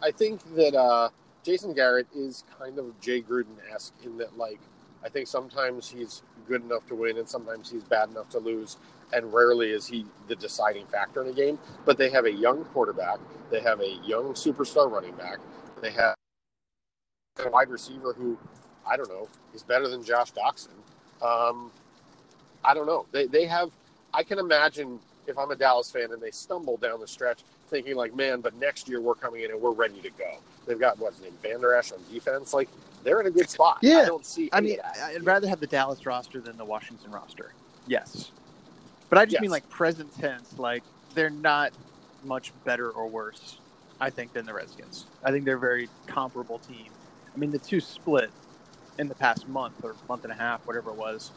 I 0.03 0.11
think 0.11 0.43
that 0.55 0.75
uh, 0.75 1.11
Jason 1.43 1.73
Garrett 1.75 2.07
is 2.15 2.45
kind 2.59 2.79
of 2.79 2.99
Jay 3.01 3.23
Gruden 3.23 3.57
esque 3.73 3.95
in 4.05 4.19
that 4.19 4.37
like 4.37 4.61
I 5.05 5.09
think 5.09 5.29
sometimes 5.29 5.89
he's 5.89 6.23
good 6.49 6.63
enough 6.63 6.87
to 6.87 6.95
win 6.95 7.19
and 7.19 7.29
sometimes 7.29 7.71
he's 7.71 7.85
bad 7.85 8.11
enough 8.11 8.29
to 8.31 8.39
lose 8.39 8.77
and 9.13 9.33
rarely 9.33 9.71
is 9.71 9.87
he 9.87 10.05
the 10.29 10.37
deciding 10.37 10.87
factor 10.87 11.23
in 11.23 11.29
a 11.29 11.33
game. 11.33 11.59
But 11.85 11.99
they 11.99 12.11
have 12.11 12.25
a 12.25 12.33
young 12.33 12.65
quarterback, 12.67 13.19
they 13.51 13.61
have 13.61 13.81
a 13.81 13.99
young 14.05 14.35
superstar 14.35 14.91
running 14.91 15.15
back, 15.15 15.39
they 15.81 15.91
have 15.93 16.15
a 17.45 17.51
wide 17.51 17.69
receiver 17.69 18.13
who 18.13 18.39
I 18.89 18.97
don't 18.97 19.09
know 19.09 19.29
he's 19.57 19.63
better 19.63 19.89
than 19.89 20.05
Josh 20.05 20.33
Doctson. 20.33 20.69
Um, 21.23 21.71
I 22.63 22.75
don't 22.75 22.87
know. 22.87 23.07
They 23.11 23.27
they 23.27 23.47
have. 23.47 23.71
I 24.13 24.23
can 24.23 24.39
imagine 24.39 24.99
if 25.27 25.39
I'm 25.39 25.51
a 25.51 25.57
Dallas 25.57 25.91
fan 25.91 26.13
and 26.13 26.21
they 26.21 26.31
stumble 26.31 26.77
down 26.77 27.01
the 27.01 27.07
stretch, 27.07 27.41
thinking 27.69 27.97
like, 27.97 28.15
man, 28.15 28.41
but 28.41 28.55
next 28.57 28.89
year 28.89 29.01
we're 29.01 29.15
coming 29.15 29.43
in 29.43 29.51
and 29.51 29.61
we're 29.61 29.73
ready 29.73 30.01
to 30.03 30.11
go. 30.11 30.37
They've 30.67 30.79
got 30.79 30.99
what's 30.99 31.17
his 31.17 31.25
name, 31.25 31.35
Vander 31.43 31.75
Esch 31.75 31.93
on 31.93 31.99
defense. 32.13 32.53
Like 32.53 32.69
they're 33.03 33.21
in 33.21 33.27
a 33.27 33.31
good 33.31 33.49
spot. 33.49 33.79
Yeah. 33.81 33.99
I 34.01 34.05
don't 34.05 34.27
see. 34.27 34.51
I 34.53 34.61
mean. 34.61 34.79
I'd 35.03 35.25
rather 35.25 35.49
have 35.49 35.61
the 35.61 35.67
Dallas 35.67 36.05
roster 36.05 36.41
than 36.41 36.57
the 36.57 36.65
Washington 36.65 37.11
roster. 37.11 37.53
Yes, 37.87 38.31
but 39.09 39.19
I 39.19 39.25
just 39.25 39.35
Yes. 39.35 39.43
mean 39.43 39.51
like 39.51 39.69
present 39.71 40.15
tense. 40.19 40.59
Like 40.59 40.83
they're 41.15 41.31
not 41.31 41.73
much 42.25 42.53
better 42.65 42.91
or 42.91 43.07
worse, 43.07 43.59
I 44.01 44.11
think, 44.11 44.33
than 44.35 44.45
the 44.45 44.53
Redskins. 44.53 45.07
I 45.25 45.31
think 45.31 45.45
they're 45.45 45.57
a 45.57 45.61
very 45.61 45.89
comparable 46.07 46.59
team. 46.59 46.89
I 47.35 47.39
mean, 47.39 47.53
the 47.53 47.59
two 47.59 47.81
split 47.81 48.31
in 48.99 49.09
the 49.09 49.15
past 49.15 49.47
month 49.49 49.75
or 49.83 49.97
month 50.09 50.25
and 50.25 50.33
a 50.33 50.37
half, 50.37 50.67
whatever 50.67 50.91
it 50.91 50.97
was. 50.97 51.33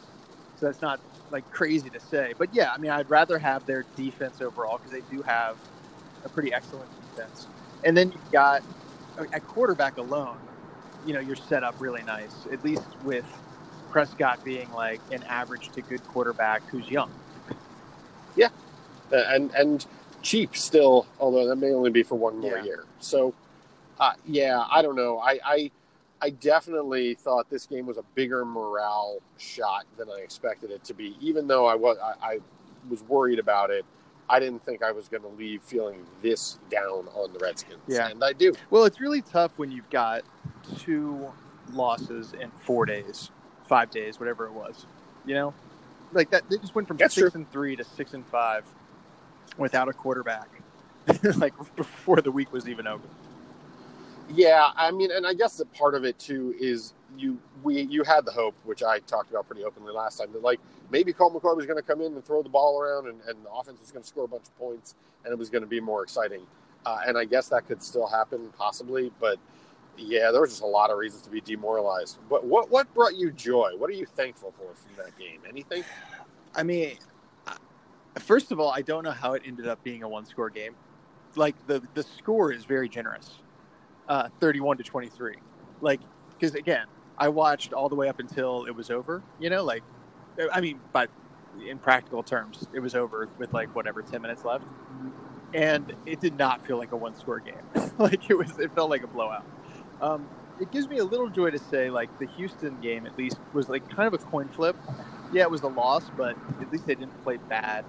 So 0.56 0.66
that's 0.66 0.82
not 0.82 1.00
like 1.30 1.48
crazy 1.50 1.90
to 1.90 2.00
say, 2.00 2.34
but 2.38 2.52
yeah, 2.52 2.70
I 2.74 2.78
mean, 2.78 2.90
I'd 2.90 3.08
rather 3.08 3.38
have 3.38 3.64
their 3.66 3.84
defense 3.96 4.40
overall 4.40 4.78
because 4.78 4.92
they 4.92 5.02
do 5.14 5.22
have 5.22 5.56
a 6.24 6.28
pretty 6.28 6.52
excellent 6.52 6.90
defense. 7.16 7.46
And 7.84 7.96
then 7.96 8.10
you've 8.12 8.32
got 8.32 8.62
at 9.32 9.46
quarterback 9.46 9.96
alone, 9.98 10.38
you 11.06 11.14
know, 11.14 11.20
you're 11.20 11.36
set 11.36 11.62
up 11.62 11.74
really 11.78 12.02
nice, 12.02 12.46
at 12.52 12.62
least 12.64 12.82
with 13.04 13.24
Prescott 13.90 14.44
being 14.44 14.70
like 14.72 15.00
an 15.10 15.22
average 15.24 15.70
to 15.70 15.82
good 15.82 16.06
quarterback 16.08 16.62
who's 16.70 16.88
young. 16.90 17.10
Yeah, 18.36 18.48
and 19.12 19.50
and 19.54 19.86
cheap 20.22 20.56
still, 20.56 21.06
although 21.18 21.48
that 21.48 21.56
may 21.56 21.72
only 21.72 21.90
be 21.90 22.02
for 22.02 22.16
one 22.16 22.38
more 22.38 22.58
Yeah. 22.58 22.64
year. 22.64 22.84
So, 23.00 23.34
uh, 23.98 24.12
yeah, 24.26 24.64
I 24.70 24.82
don't 24.82 24.96
know. 24.96 25.18
I, 25.18 25.40
I 25.44 25.70
I 26.22 26.30
definitely 26.30 27.14
thought 27.14 27.48
this 27.48 27.66
game 27.66 27.86
was 27.86 27.96
a 27.96 28.04
bigger 28.14 28.44
morale 28.44 29.20
shot 29.38 29.86
than 29.96 30.08
I 30.10 30.20
expected 30.20 30.70
it 30.70 30.84
to 30.84 30.94
be. 30.94 31.16
Even 31.20 31.46
though 31.46 31.66
I 31.66 31.74
was 31.74 31.96
I, 31.98 32.14
I 32.34 32.38
was 32.88 33.02
worried 33.04 33.38
about 33.38 33.70
it, 33.70 33.84
I 34.28 34.38
didn't 34.38 34.64
think 34.64 34.82
I 34.82 34.92
was 34.92 35.08
going 35.08 35.22
to 35.22 35.28
leave 35.28 35.62
feeling 35.62 36.06
this 36.22 36.58
down 36.70 37.08
on 37.14 37.32
the 37.32 37.38
Redskins. 37.38 37.80
Yeah. 37.88 38.08
and 38.08 38.22
I 38.22 38.32
do. 38.32 38.52
Well, 38.70 38.84
it's 38.84 39.00
really 39.00 39.22
tough 39.22 39.52
when 39.56 39.70
you've 39.72 39.88
got 39.90 40.22
two 40.78 41.30
losses 41.72 42.32
in 42.34 42.50
four 42.50 42.86
days, 42.86 43.30
five 43.66 43.90
days, 43.90 44.20
whatever 44.20 44.46
it 44.46 44.52
was. 44.52 44.86
You 45.26 45.34
know, 45.34 45.54
like 46.12 46.30
that. 46.30 46.48
They 46.50 46.58
just 46.58 46.74
went 46.74 46.86
from 46.88 46.96
That's 46.98 47.14
six 47.14 47.32
true. 47.32 47.40
and 47.40 47.50
three 47.50 47.76
to 47.76 47.84
six 47.84 48.14
and 48.14 48.26
five 48.26 48.64
without 49.56 49.88
a 49.88 49.92
quarterback, 49.92 50.48
like 51.36 51.54
before 51.76 52.20
the 52.20 52.30
week 52.30 52.52
was 52.52 52.68
even 52.68 52.86
over. 52.86 53.04
Yeah, 54.34 54.70
I 54.76 54.90
mean, 54.90 55.10
and 55.10 55.26
I 55.26 55.34
guess 55.34 55.56
that 55.56 55.72
part 55.72 55.94
of 55.94 56.04
it 56.04 56.18
too 56.18 56.54
is 56.58 56.94
you 57.16 57.38
we 57.62 57.82
you 57.82 58.04
had 58.04 58.24
the 58.24 58.32
hope, 58.32 58.54
which 58.64 58.82
I 58.82 59.00
talked 59.00 59.30
about 59.30 59.46
pretty 59.46 59.64
openly 59.64 59.92
last 59.92 60.18
time, 60.18 60.32
that 60.32 60.42
like 60.42 60.60
maybe 60.90 61.12
Colt 61.12 61.34
McCoy 61.34 61.56
was 61.56 61.66
going 61.66 61.78
to 61.78 61.82
come 61.82 62.00
in 62.00 62.12
and 62.12 62.24
throw 62.24 62.42
the 62.42 62.48
ball 62.48 62.80
around, 62.80 63.08
and, 63.08 63.20
and 63.28 63.44
the 63.44 63.50
offense 63.50 63.80
was 63.80 63.90
going 63.90 64.02
to 64.02 64.08
score 64.08 64.24
a 64.24 64.28
bunch 64.28 64.44
of 64.44 64.58
points, 64.58 64.94
and 65.24 65.32
it 65.32 65.38
was 65.38 65.50
going 65.50 65.62
to 65.62 65.68
be 65.68 65.80
more 65.80 66.02
exciting. 66.02 66.42
Uh, 66.86 66.98
and 67.06 67.18
I 67.18 67.24
guess 67.24 67.48
that 67.48 67.66
could 67.66 67.82
still 67.82 68.06
happen, 68.06 68.50
possibly, 68.56 69.12
but 69.20 69.38
yeah, 69.98 70.30
there 70.30 70.40
was 70.40 70.50
just 70.50 70.62
a 70.62 70.66
lot 70.66 70.90
of 70.90 70.98
reasons 70.98 71.22
to 71.22 71.30
be 71.30 71.40
demoralized. 71.40 72.18
What 72.28 72.44
what 72.44 72.70
what 72.70 72.92
brought 72.94 73.16
you 73.16 73.32
joy? 73.32 73.72
What 73.76 73.90
are 73.90 73.94
you 73.94 74.06
thankful 74.06 74.52
for 74.56 74.74
from 74.74 75.04
that 75.04 75.18
game? 75.18 75.40
Anything? 75.48 75.84
I 76.54 76.62
mean, 76.62 76.96
first 78.18 78.52
of 78.52 78.60
all, 78.60 78.70
I 78.70 78.82
don't 78.82 79.04
know 79.04 79.10
how 79.10 79.34
it 79.34 79.42
ended 79.44 79.66
up 79.68 79.82
being 79.84 80.02
a 80.02 80.08
one-score 80.08 80.50
game. 80.50 80.74
Like 81.36 81.54
the 81.66 81.82
the 81.94 82.02
score 82.02 82.52
is 82.52 82.64
very 82.64 82.88
generous, 82.88 83.38
uh, 84.08 84.28
thirty-one 84.40 84.76
to 84.78 84.82
twenty-three. 84.82 85.36
Like 85.80 86.00
because 86.30 86.54
again, 86.54 86.86
I 87.18 87.28
watched 87.28 87.72
all 87.72 87.88
the 87.88 87.94
way 87.94 88.08
up 88.08 88.18
until 88.18 88.64
it 88.66 88.74
was 88.74 88.90
over. 88.90 89.22
You 89.38 89.50
know, 89.50 89.64
like 89.64 89.82
I 90.52 90.60
mean, 90.60 90.80
but 90.92 91.10
in 91.66 91.78
practical 91.78 92.22
terms, 92.22 92.66
it 92.72 92.80
was 92.80 92.94
over 92.94 93.28
with 93.38 93.52
like 93.52 93.74
whatever 93.74 94.02
ten 94.02 94.22
minutes 94.22 94.44
left, 94.44 94.64
and 95.54 95.94
it 96.06 96.20
did 96.20 96.36
not 96.36 96.66
feel 96.66 96.78
like 96.78 96.92
a 96.92 96.96
one-score 96.96 97.40
game. 97.40 97.54
like 97.98 98.30
it 98.30 98.34
was, 98.34 98.58
it 98.58 98.74
felt 98.74 98.90
like 98.90 99.02
a 99.02 99.08
blowout. 99.08 99.44
Um, 100.00 100.28
it 100.60 100.70
gives 100.70 100.88
me 100.88 100.98
a 100.98 101.04
little 101.04 101.28
joy 101.28 101.50
to 101.50 101.58
say, 101.58 101.90
like 101.90 102.16
the 102.18 102.26
Houston 102.26 102.80
game 102.80 103.06
at 103.06 103.16
least 103.16 103.38
was 103.52 103.68
like 103.68 103.88
kind 103.88 104.06
of 104.06 104.14
a 104.14 104.18
coin 104.18 104.48
flip 104.48 104.76
yeah, 105.32 105.42
it 105.42 105.50
was 105.50 105.62
a 105.62 105.68
loss, 105.68 106.10
but 106.16 106.36
at 106.60 106.70
least 106.72 106.86
they 106.86 106.94
didn't 106.94 107.22
play 107.22 107.36
bad, 107.36 107.84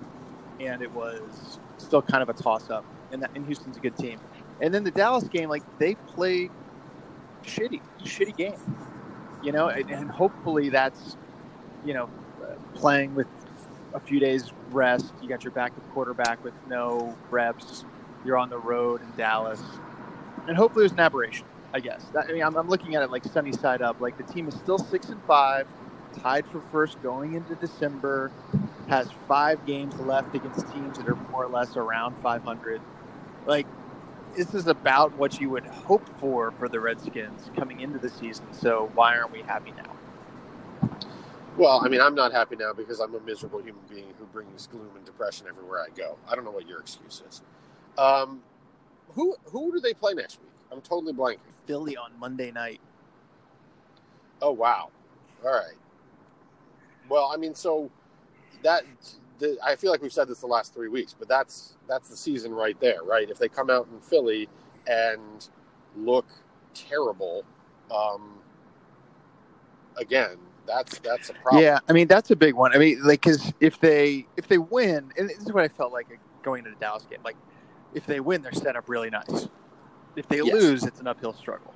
and 0.60 0.82
it 0.82 0.92
was 0.92 1.60
still 1.78 2.02
kind 2.02 2.22
of 2.22 2.30
a 2.30 2.34
toss-up. 2.34 2.86
And, 3.12 3.22
that, 3.24 3.32
and 3.36 3.46
Houston's 3.46 3.78
a 3.78 3.80
good 3.80 3.98
team. 3.98 4.20
And 4.62 4.74
then 4.74 4.84
the 4.84 4.92
Dallas 4.92 5.28
game, 5.28 5.50
like 5.50 5.64
they 5.80 5.96
played 5.96 6.52
shitty, 7.44 7.82
shitty 8.04 8.38
game, 8.38 8.78
you 9.44 9.52
know. 9.52 9.68
And, 9.68 9.90
and 9.90 10.10
hopefully 10.10 10.70
that's, 10.70 11.18
you 11.84 11.94
know, 11.94 12.10
playing 12.74 13.16
with 13.16 13.28
a 13.94 14.00
few 14.00 14.20
days 14.20 14.52
rest. 14.70 15.14
You 15.22 15.28
got 15.28 15.44
your 15.44 15.52
backup 15.52 15.88
quarterback 15.94 16.44
with 16.44 16.54
no 16.68 17.18
reps. 17.30 17.86
You're 18.24 18.38
on 18.38 18.50
the 18.50 18.60
road 18.60 19.02
in 19.02 19.12
Dallas, 19.18 19.62
and 20.48 20.56
hopefully 20.56 20.84
was 20.84 20.92
an 20.92 21.00
aberration. 21.00 21.46
I 21.74 21.80
guess. 21.80 22.06
I 22.16 22.32
mean, 22.32 22.44
I'm, 22.44 22.56
I'm 22.58 22.68
looking 22.68 22.96
at 22.96 23.02
it 23.02 23.12
like 23.12 23.24
sunny 23.26 23.54
side 23.54 23.82
up. 23.82 24.00
Like 24.02 24.18
the 24.18 24.32
team 24.32 24.48
is 24.48 24.56
still 24.56 24.78
six 24.78 25.10
and 25.10 25.22
five 25.24 25.66
tied 26.14 26.46
for 26.48 26.62
first 26.72 27.02
going 27.02 27.34
into 27.34 27.56
December, 27.56 28.32
has 28.88 29.10
five 29.28 29.66
games 29.66 29.96
left 30.00 30.36
against 30.36 30.72
teams 30.72 30.98
that 30.98 31.08
are 31.08 31.16
more 31.32 31.46
or 31.46 31.50
less 31.50 31.76
around 31.78 32.16
500. 32.22 32.82
Like, 33.46 33.68
this 34.36 34.54
is 34.56 34.68
about 34.68 35.16
what 35.18 35.40
you 35.42 35.50
would 35.52 35.66
hope 35.66 36.08
for 36.20 36.52
for 36.52 36.70
the 36.70 36.80
Redskins 36.80 37.52
coming 37.56 37.82
into 37.82 38.00
the 38.00 38.10
season. 38.10 38.46
So 38.54 38.92
why 38.96 39.18
aren't 39.18 39.32
we 39.32 39.42
happy 39.44 39.72
now? 39.72 39.96
Well, 41.58 41.82
I 41.86 41.90
mean, 41.90 42.02
I'm 42.02 42.16
not 42.16 42.32
happy 42.32 42.56
now 42.56 42.74
because 42.74 43.00
I'm 43.00 43.16
a 43.16 43.20
miserable 43.22 43.60
human 43.62 43.84
being 43.90 44.14
who 44.20 44.26
brings 44.28 44.68
gloom 44.68 44.92
and 44.96 45.06
depression 45.06 45.48
everywhere 45.50 45.82
I 45.82 45.90
go. 45.96 46.18
I 46.28 46.36
don't 46.36 46.46
know 46.46 46.52
what 46.52 46.68
your 46.68 46.80
excuse 46.82 47.24
is. 47.30 47.42
Um, 47.98 48.42
who 49.16 49.36
who 49.46 49.72
do 49.74 49.80
they 49.80 49.94
play 49.94 50.14
next 50.14 50.40
week? 50.42 50.52
I'm 50.72 50.82
totally 50.82 51.14
blanking. 51.14 51.40
Philly 51.68 51.98
on 51.98 52.12
Monday 52.20 52.52
night. 52.52 52.82
Oh 54.42 54.52
wow! 54.52 54.90
All 55.46 55.52
right. 55.52 55.78
Well, 57.10 57.32
I 57.34 57.38
mean, 57.38 57.56
so 57.56 57.92
that 58.64 58.84
the, 59.42 59.58
I 59.64 59.76
feel 59.76 59.92
like 59.92 60.02
we've 60.02 60.14
said 60.14 60.28
this 60.28 60.40
the 60.40 60.48
last 60.48 60.74
three 60.74 60.88
weeks, 60.88 61.14
but 61.18 61.28
that's 61.28 61.76
that's 61.88 62.08
the 62.10 62.16
season 62.16 62.54
right 62.54 62.80
there, 62.80 63.04
right? 63.04 63.30
If 63.30 63.38
they 63.40 63.50
come 63.50 63.70
out 63.70 63.88
in 63.92 64.00
Philly 64.00 64.48
and 64.88 65.48
look 65.98 66.26
terrible, 66.74 67.44
um, 67.94 68.36
again, 69.98 70.38
that's 70.66 71.00
that's 71.00 71.30
a 71.30 71.34
problem. 71.34 71.64
Yeah, 71.64 71.80
I 71.90 71.94
mean 71.94 72.08
that's 72.08 72.32
a 72.32 72.36
big 72.36 72.54
one. 72.56 72.74
I 72.74 72.78
mean, 72.78 73.02
like, 73.04 73.22
because 73.22 73.52
if 73.60 73.80
they 73.80 74.28
if 74.38 74.48
they 74.48 74.58
win, 74.58 75.12
and 75.18 75.30
this 75.30 75.40
is 75.40 75.52
what 75.52 75.64
I 75.64 75.68
felt 75.68 75.92
like 75.92 76.08
going 76.44 76.60
into 76.60 76.70
the 76.72 76.78
Dallas 76.78 77.06
game. 77.10 77.20
Like, 77.24 77.38
if 77.94 78.06
they 78.06 78.20
win, 78.20 78.42
they're 78.42 78.54
set 78.54 78.76
up 78.76 78.88
really 78.88 79.10
nice. 79.10 79.50
If 80.16 80.28
they 80.28 80.42
Yes. 80.42 80.54
lose, 80.54 80.84
it's 80.86 81.00
an 81.00 81.08
uphill 81.08 81.34
struggle. 81.34 81.74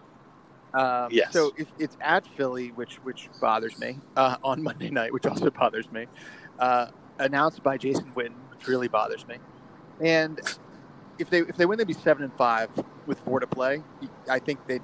Um, 0.74 1.10
Yes. 1.12 1.34
So 1.34 1.52
if 1.58 1.68
it's 1.80 1.98
at 2.02 2.26
Philly, 2.26 2.72
which 2.72 3.00
which 3.04 3.30
bothers 3.42 3.78
me 3.78 4.00
uh, 4.16 4.38
on 4.44 4.62
Monday 4.64 4.90
night, 4.90 5.14
which 5.14 5.26
also 5.26 5.50
bothers 5.60 5.92
me, 5.92 6.08
uh, 6.60 6.88
announced 7.20 7.64
by 7.64 7.78
Jason 7.78 8.12
Witten, 8.16 8.50
which 8.52 8.68
really 8.68 8.88
bothers 8.88 9.28
me, 9.28 9.38
and 10.02 10.40
if 11.20 11.30
they 11.30 11.40
if 11.40 11.58
they 11.58 11.66
win, 11.66 11.78
they'd 11.78 11.88
be 11.88 11.94
seven 11.94 12.24
and 12.24 12.34
five 12.36 12.70
with 13.06 13.20
four 13.20 13.40
to 13.40 13.48
play. 13.48 13.84
I 14.30 14.40
think 14.40 14.60
they 14.68 14.80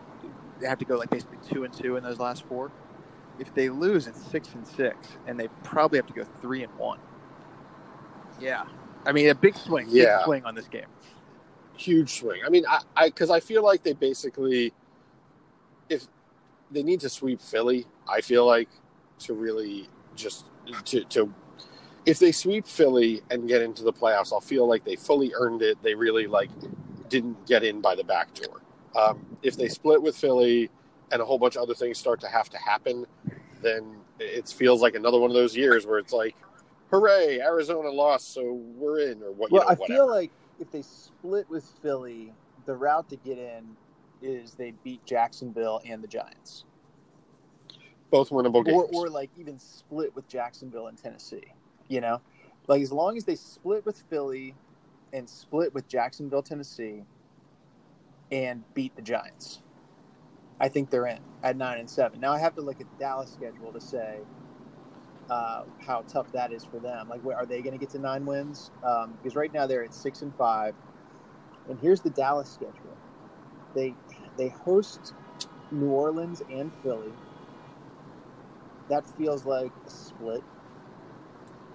they 0.59 0.67
have 0.67 0.79
to 0.79 0.85
go 0.85 0.97
like 0.97 1.09
basically 1.09 1.39
two 1.39 1.63
and 1.65 1.73
two 1.73 1.97
in 1.97 2.03
those 2.03 2.19
last 2.19 2.45
four 2.47 2.71
if 3.39 3.53
they 3.55 3.69
lose, 3.69 4.07
it's 4.07 4.21
six 4.21 4.53
and 4.55 4.67
six, 4.67 5.17
and 5.25 5.39
they 5.39 5.47
probably 5.63 5.97
have 5.97 6.05
to 6.07 6.13
go 6.13 6.23
three 6.41 6.63
and 6.63 6.73
one. 6.77 6.99
Yeah, 8.39 8.63
I 9.05 9.11
mean 9.11 9.29
a 9.29 9.35
big 9.35 9.55
swing, 9.57 9.87
Yeah. 9.89 10.17
big 10.17 10.25
swing 10.25 10.45
on 10.45 10.55
this 10.55 10.67
game. 10.67 10.87
huge 11.77 12.19
swing. 12.19 12.41
I 12.45 12.49
mean, 12.49 12.63
I 12.69 12.81
I 12.95 13.07
because 13.09 13.31
I 13.31 13.39
feel 13.39 13.63
like 13.63 13.83
they 13.83 13.93
basically, 13.93 14.73
if 15.89 16.07
they 16.69 16.83
need 16.83 16.99
to 17.01 17.09
sweep 17.09 17.41
Philly, 17.41 17.87
I 18.07 18.21
feel 18.21 18.45
like 18.45 18.69
to 19.19 19.33
really 19.33 19.89
just 20.15 20.45
to 20.85 21.03
to 21.05 21.33
if 22.05 22.19
they 22.19 22.31
sweep 22.31 22.65
Philly 22.65 23.21
and 23.29 23.47
get 23.47 23.61
into 23.61 23.83
the 23.83 23.93
playoffs, 23.93 24.33
I'll 24.33 24.41
feel 24.41 24.67
like 24.67 24.83
they 24.83 24.95
fully 24.95 25.31
earned 25.35 25.61
it. 25.61 25.81
They 25.83 25.93
really 25.95 26.27
like 26.27 26.49
didn't 27.09 27.45
get 27.45 27.63
in 27.63 27.81
by 27.81 27.95
the 27.95 28.03
back 28.03 28.33
door. 28.33 28.61
Um, 28.95 29.37
if 29.43 29.55
they 29.55 29.67
split 29.69 30.01
with 30.01 30.15
Philly 30.15 30.69
and 31.11 31.21
a 31.21 31.25
whole 31.25 31.37
bunch 31.37 31.55
of 31.55 31.61
other 31.63 31.73
things 31.75 31.97
start 31.97 32.19
to 32.21 32.27
have 32.27 32.49
to 32.49 32.57
happen, 32.57 33.05
then 33.61 33.97
it 34.19 34.47
feels 34.47 34.81
like 34.81 34.95
another 34.95 35.19
one 35.19 35.29
of 35.29 35.35
those 35.35 35.55
years 35.55 35.85
where 35.85 35.99
it's 35.99 36.13
like, 36.13 36.35
hooray, 36.89 37.39
Arizona 37.39 37.89
lost, 37.89 38.33
so 38.33 38.53
we're 38.53 38.99
in, 39.11 39.21
or 39.21 39.31
what? 39.31 39.51
you 39.51 39.57
Well, 39.57 39.63
know, 39.63 39.69
I 39.69 39.73
whatever. 39.75 39.97
feel 39.97 40.09
like 40.09 40.31
if 40.59 40.71
they 40.71 40.81
split 40.81 41.49
with 41.49 41.65
Philly, 41.81 42.33
the 42.65 42.75
route 42.75 43.09
to 43.09 43.15
get 43.17 43.37
in 43.37 43.75
is 44.21 44.53
they 44.53 44.71
beat 44.83 45.03
Jacksonville 45.05 45.81
and 45.85 46.03
the 46.03 46.07
Giants, 46.07 46.65
both 48.09 48.29
winnable 48.29 48.63
games. 48.65 48.89
or 48.93 49.05
or 49.05 49.09
like 49.09 49.29
even 49.37 49.57
split 49.57 50.15
with 50.15 50.27
Jacksonville 50.27 50.87
and 50.87 50.97
Tennessee. 50.97 51.53
You 51.91 51.99
know, 51.99 52.21
like 52.67 52.81
as 52.81 52.91
long 52.91 53.17
as 53.17 53.25
they 53.25 53.35
split 53.35 53.85
with 53.85 54.01
Philly 54.09 54.55
and 55.11 55.29
split 55.29 55.73
with 55.73 55.89
Jacksonville, 55.89 56.41
Tennessee, 56.41 57.03
and 58.31 58.63
beat 58.73 58.95
the 58.95 59.01
Giants. 59.01 59.61
I 60.59 60.69
think 60.69 60.89
they're 60.89 61.07
in 61.07 61.19
at 61.43 61.57
nine 61.57 61.79
and 61.79 61.89
seven. 61.89 62.21
Now 62.21 62.31
I 62.31 62.39
have 62.39 62.55
to 62.55 62.61
look 62.61 62.79
at 62.79 62.89
the 62.89 62.97
Dallas 62.97 63.29
schedule 63.33 63.73
to 63.73 63.81
say 63.81 64.19
uh, 65.29 65.63
how 65.85 66.03
tough 66.07 66.31
that 66.31 66.53
is 66.53 66.63
for 66.63 66.79
them. 66.79 67.09
Like, 67.09 67.25
are 67.25 67.45
they 67.45 67.61
going 67.61 67.73
to 67.73 67.77
get 67.79 67.89
to 67.89 67.99
nine 67.99 68.25
wins? 68.25 68.71
Um, 68.83 69.17
because 69.21 69.35
right 69.35 69.51
now 69.53 69.67
they're 69.67 69.83
at 69.83 69.93
six 69.93 70.21
and 70.21 70.33
five. 70.35 70.75
And 71.67 71.79
here's 71.79 72.01
the 72.01 72.09
Dallas 72.09 72.49
schedule: 72.49 72.97
they 73.75 73.95
they 74.37 74.49
host 74.49 75.13
New 75.71 75.89
Orleans 75.89 76.41
and 76.49 76.71
Philly. 76.83 77.11
That 78.89 79.05
feels 79.17 79.45
like 79.45 79.71
a 79.85 79.89
split. 79.89 80.43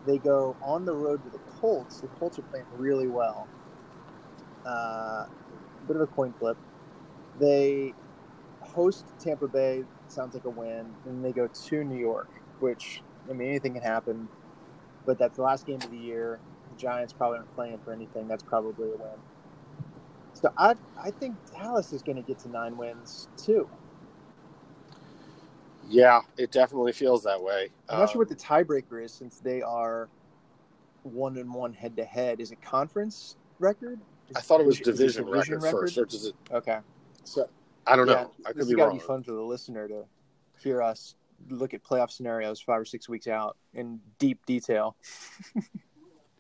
They 0.07 0.19
go 0.19 0.57
on 0.63 0.87
the 0.87 0.95
road 0.95 1.25
to 1.25 1.31
the 1.31 1.41
Colts. 1.47 2.01
The 2.01 2.09
Colts 2.09 2.39
are 2.39 2.45
playing 2.45 2.67
really 2.73 3.09
well. 3.09 3.51
Uh, 4.65 5.25
bit 5.87 5.97
of 5.97 6.03
a 6.03 6.07
coin 6.09 6.35
flip. 6.39 6.59
They 7.39 7.95
host 8.63 9.13
Tampa 9.21 9.49
Bay. 9.49 9.85
Sounds 10.09 10.35
like 10.35 10.45
a 10.45 10.51
win, 10.51 10.97
and 11.07 11.25
they 11.25 11.33
go 11.33 11.49
to 11.49 11.85
New 11.85 11.99
York, 11.99 12.31
which 12.61 13.03
I 13.31 13.35
mean 13.35 13.49
anything 13.49 13.75
can 13.75 13.83
happen. 13.83 14.31
But 15.07 15.19
that's 15.19 15.37
the 15.37 15.43
last 15.43 15.67
game 15.67 15.83
of 15.85 15.91
the 15.91 15.99
year. 15.99 16.43
The 16.71 16.77
Giants 16.77 17.13
probably 17.13 17.39
aren't 17.39 17.55
playing 17.55 17.81
for 17.85 17.93
anything. 17.93 18.29
That's 18.29 18.45
probably 18.45 18.91
a 18.93 18.97
win. 18.97 19.23
So 20.35 20.51
I 20.59 20.77
I 21.03 21.11
think 21.13 21.39
Dallas 21.53 21.93
is 21.93 22.03
going 22.03 22.17
to 22.17 22.23
get 22.23 22.41
to 22.41 22.49
nine 22.51 22.77
wins 22.77 23.29
too. 23.37 23.69
Yeah, 25.89 26.21
it 26.37 26.51
definitely 26.51 26.93
feels 26.93 27.23
that 27.25 27.41
way. 27.41 27.69
I'm 27.89 28.01
not 28.01 28.11
sure 28.11 28.19
uh, 28.19 28.21
what 28.21 28.29
the 28.29 28.37
tiebreaker 28.37 29.03
is 29.05 29.13
since 29.13 29.39
they 29.39 29.63
are 29.63 30.09
one 31.03 31.37
and 31.39 31.53
one 31.53 31.73
head 31.73 31.97
to 31.97 32.05
head. 32.05 32.41
Is 32.41 32.51
it 32.51 32.61
conference 32.63 33.37
record? 33.59 34.01
I 34.35 34.41
thought 34.41 34.61
it 34.61 34.67
was 34.67 34.81
Is 34.81 34.89
it 34.89 34.93
division, 34.93 35.25
division 35.27 35.55
record, 35.61 35.93
record? 35.93 36.11
first, 36.11 36.27
it? 36.27 36.35
Okay. 36.53 36.79
So 37.25 37.49
I 37.87 37.97
don't 37.97 38.09
yeah, 38.09 38.15
know. 38.15 38.33
I 38.45 38.53
could 38.53 38.69
be 38.69 38.75
got 38.75 38.85
to 38.85 38.89
wrong. 38.89 38.99
be 38.99 39.05
fun 39.05 39.23
for 39.23 39.33
the 39.33 39.43
listener 39.43 39.87
to 39.89 40.05
hear 40.61 40.83
us 40.83 41.15
look 41.49 41.75
at 41.75 41.85
playoff 41.85 42.11
scenarios 42.11 42.61
five 42.61 42.81
or 42.81 42.85
six 42.85 43.09
weeks 43.09 43.29
out 43.29 43.57
in 43.75 44.01
deep 44.19 44.45
detail. 44.47 44.97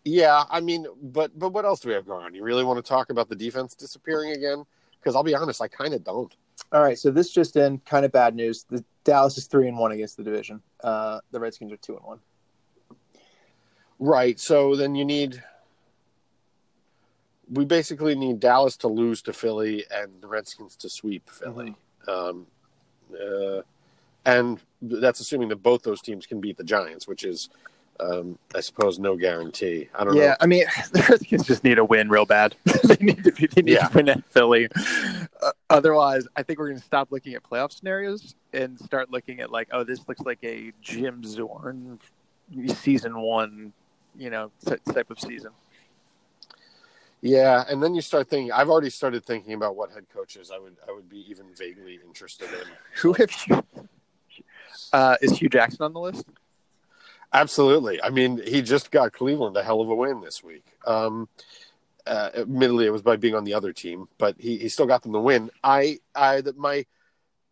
Yeah, 0.08 0.44
I 0.48 0.60
mean, 0.60 0.86
but 1.02 1.36
but 1.36 1.52
what 1.52 1.64
else 1.64 1.80
do 1.80 1.88
we 1.88 1.94
have 1.94 2.06
going 2.06 2.24
on? 2.24 2.32
You 2.32 2.44
really 2.44 2.62
want 2.62 2.76
to 2.78 2.88
talk 2.88 3.10
about 3.10 3.28
the 3.28 3.34
defense 3.34 3.74
disappearing 3.74 4.30
again? 4.30 4.64
Because 5.00 5.16
I'll 5.16 5.24
be 5.24 5.34
honest, 5.34 5.60
I 5.60 5.66
kind 5.66 5.94
of 5.94 6.04
don't. 6.04 6.32
All 6.72 6.82
right, 6.82 6.98
so 6.98 7.10
this 7.10 7.30
just 7.30 7.56
in, 7.56 7.78
kind 7.78 8.04
of 8.04 8.12
bad 8.12 8.34
news. 8.34 8.64
The 8.68 8.84
Dallas 9.04 9.38
is 9.38 9.46
three 9.46 9.68
and 9.68 9.78
one 9.78 9.92
against 9.92 10.16
the 10.16 10.24
division. 10.24 10.60
Uh, 10.82 11.20
the 11.30 11.40
Redskins 11.40 11.72
are 11.72 11.76
two 11.76 11.96
and 11.96 12.04
one. 12.04 12.18
Right. 13.98 14.38
So 14.38 14.76
then 14.76 14.94
you 14.94 15.04
need. 15.04 15.42
We 17.48 17.64
basically 17.64 18.16
need 18.16 18.40
Dallas 18.40 18.76
to 18.78 18.88
lose 18.88 19.22
to 19.22 19.32
Philly 19.32 19.84
and 19.90 20.20
the 20.20 20.26
Redskins 20.26 20.74
to 20.76 20.90
sweep 20.90 21.30
Philly. 21.30 21.76
Um, 22.08 22.48
uh, 23.12 23.62
and 24.24 24.60
that's 24.82 25.20
assuming 25.20 25.48
that 25.50 25.62
both 25.62 25.84
those 25.84 26.02
teams 26.02 26.26
can 26.26 26.40
beat 26.40 26.56
the 26.56 26.64
Giants, 26.64 27.06
which 27.06 27.22
is, 27.22 27.48
um, 28.00 28.38
I 28.54 28.60
suppose, 28.60 28.98
no 28.98 29.16
guarantee. 29.16 29.88
I 29.94 30.04
don't 30.04 30.14
know. 30.14 30.20
Yeah, 30.22 30.36
I 30.40 30.46
mean, 30.46 30.64
the 30.92 31.04
Redskins 31.08 31.46
just 31.46 31.64
need 31.64 31.78
a 31.78 31.84
win 31.84 32.08
real 32.08 32.26
bad. 32.26 32.54
they 32.84 32.96
need 33.00 33.24
to 33.24 33.32
be, 33.32 33.46
they 33.46 33.62
need 33.62 33.72
Yeah. 33.74 33.88
to 33.88 33.96
win 33.96 34.08
at 34.08 34.24
Philly. 34.26 34.68
Uh, 35.42 35.52
otherwise, 35.70 36.26
I 36.36 36.42
think 36.42 36.58
we're 36.58 36.68
going 36.68 36.78
to 36.78 36.84
stop 36.84 37.10
looking 37.10 37.34
at 37.34 37.42
playoff 37.42 37.72
scenarios 37.72 38.34
and 38.52 38.78
start 38.78 39.10
looking 39.10 39.40
at 39.40 39.50
like, 39.50 39.68
oh, 39.72 39.84
this 39.84 40.06
looks 40.08 40.20
like 40.22 40.38
a 40.42 40.72
Jim 40.82 41.22
Zorn 41.24 41.98
season 42.68 43.18
one, 43.20 43.72
you 44.16 44.30
know, 44.30 44.50
t- 44.66 44.76
type 44.92 45.10
of 45.10 45.18
season. 45.20 45.50
Yeah, 47.22 47.64
and 47.68 47.82
then 47.82 47.94
you 47.94 48.02
start 48.02 48.28
thinking. 48.28 48.52
I've 48.52 48.68
already 48.68 48.90
started 48.90 49.24
thinking 49.24 49.54
about 49.54 49.74
what 49.74 49.90
head 49.90 50.04
coaches 50.14 50.52
I 50.54 50.58
would 50.58 50.76
I 50.86 50.92
would 50.92 51.08
be 51.08 51.24
even 51.28 51.46
vaguely 51.56 51.98
interested 52.06 52.48
in. 52.52 52.66
Who 53.00 53.14
have 53.14 53.30
you? 53.48 53.64
Uh, 54.92 55.16
is 55.22 55.38
Hue 55.38 55.48
Jackson 55.48 55.82
on 55.82 55.92
the 55.92 55.98
list? 55.98 56.24
Absolutely. 57.32 58.02
I 58.02 58.10
mean, 58.10 58.40
he 58.44 58.62
just 58.62 58.90
got 58.90 59.12
Cleveland 59.12 59.56
a 59.56 59.62
hell 59.62 59.80
of 59.80 59.88
a 59.88 59.94
win 59.94 60.20
this 60.20 60.42
week. 60.42 60.64
Um, 60.86 61.28
uh, 62.06 62.30
admittedly, 62.34 62.86
it 62.86 62.90
was 62.90 63.02
by 63.02 63.16
being 63.16 63.34
on 63.34 63.44
the 63.44 63.54
other 63.54 63.72
team, 63.72 64.08
but 64.16 64.36
he, 64.38 64.58
he 64.58 64.68
still 64.68 64.86
got 64.86 65.02
them 65.02 65.12
the 65.12 65.20
win. 65.20 65.50
I, 65.62 65.98
I, 66.14 66.40
that 66.40 66.56
my, 66.56 66.86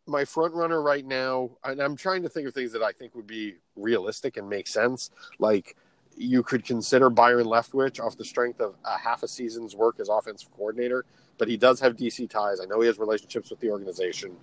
my 0.07 0.25
front 0.25 0.55
runner 0.55 0.81
right 0.81 1.05
now, 1.05 1.51
and 1.65 1.81
I'm 1.81 1.97
trying 1.97 2.23
to 2.23 2.29
think 2.29 2.47
of 2.47 2.55
things 2.55 2.73
that 2.73 2.83
I 2.83 2.93
think 2.93 3.15
would 3.15 3.27
be 3.27 3.55
realistic 3.75 4.37
and 4.37 4.49
make 4.49 4.69
sense. 4.69 5.11
Like 5.39 5.77
you 6.17 6.43
could 6.43 6.65
consider 6.65 7.11
Byron 7.11 7.47
Leftwich 7.47 8.01
off 8.01 8.17
the 8.17 8.25
strength 8.25 8.61
of 8.61 8.75
a 8.85 8.99
half 8.99 9.23
a 9.23 9.29
season's 9.29 9.75
work 9.75 9.99
as 10.01 10.09
offensive 10.09 10.51
coordinator, 10.53 11.05
but 11.39 11.49
he 11.49 11.57
does 11.57 11.81
have 11.81 11.97
DC 11.97 12.29
ties. 12.31 12.61
I 12.61 12.67
know 12.67 12.81
he 12.81 12.87
has 12.87 12.99
relationships 12.99 13.51
with 13.51 13.61
the 13.61 13.71
organization. 13.71 14.37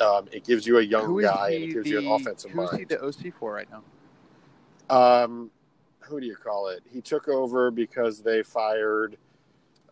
Um, 0.00 0.28
it 0.32 0.44
gives 0.44 0.66
you 0.66 0.78
a 0.78 0.82
young 0.82 1.20
guy 1.20 1.50
and 1.50 1.64
it 1.64 1.72
gives 1.74 1.88
you 1.88 1.98
an 1.98 2.04
the- 2.04 2.10
offensive 2.10 2.50
Who's 2.50 2.70
he 2.70 2.76
mind. 2.78 2.88
the 2.88 3.04
OC 3.04 3.34
for 3.38 3.52
right 3.52 3.70
now? 3.70 3.82
Um, 4.92 5.50
who 6.00 6.20
do 6.20 6.26
you 6.26 6.36
call 6.36 6.68
it? 6.68 6.82
He 6.92 7.00
took 7.00 7.28
over 7.28 7.70
because 7.70 8.20
they 8.20 8.42
fired 8.42 9.16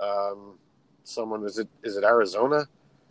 um, 0.00 0.58
someone. 1.04 1.44
Is 1.44 1.58
it 1.58 1.68
is 1.82 1.96
it 1.96 2.04
Arizona? 2.04 2.66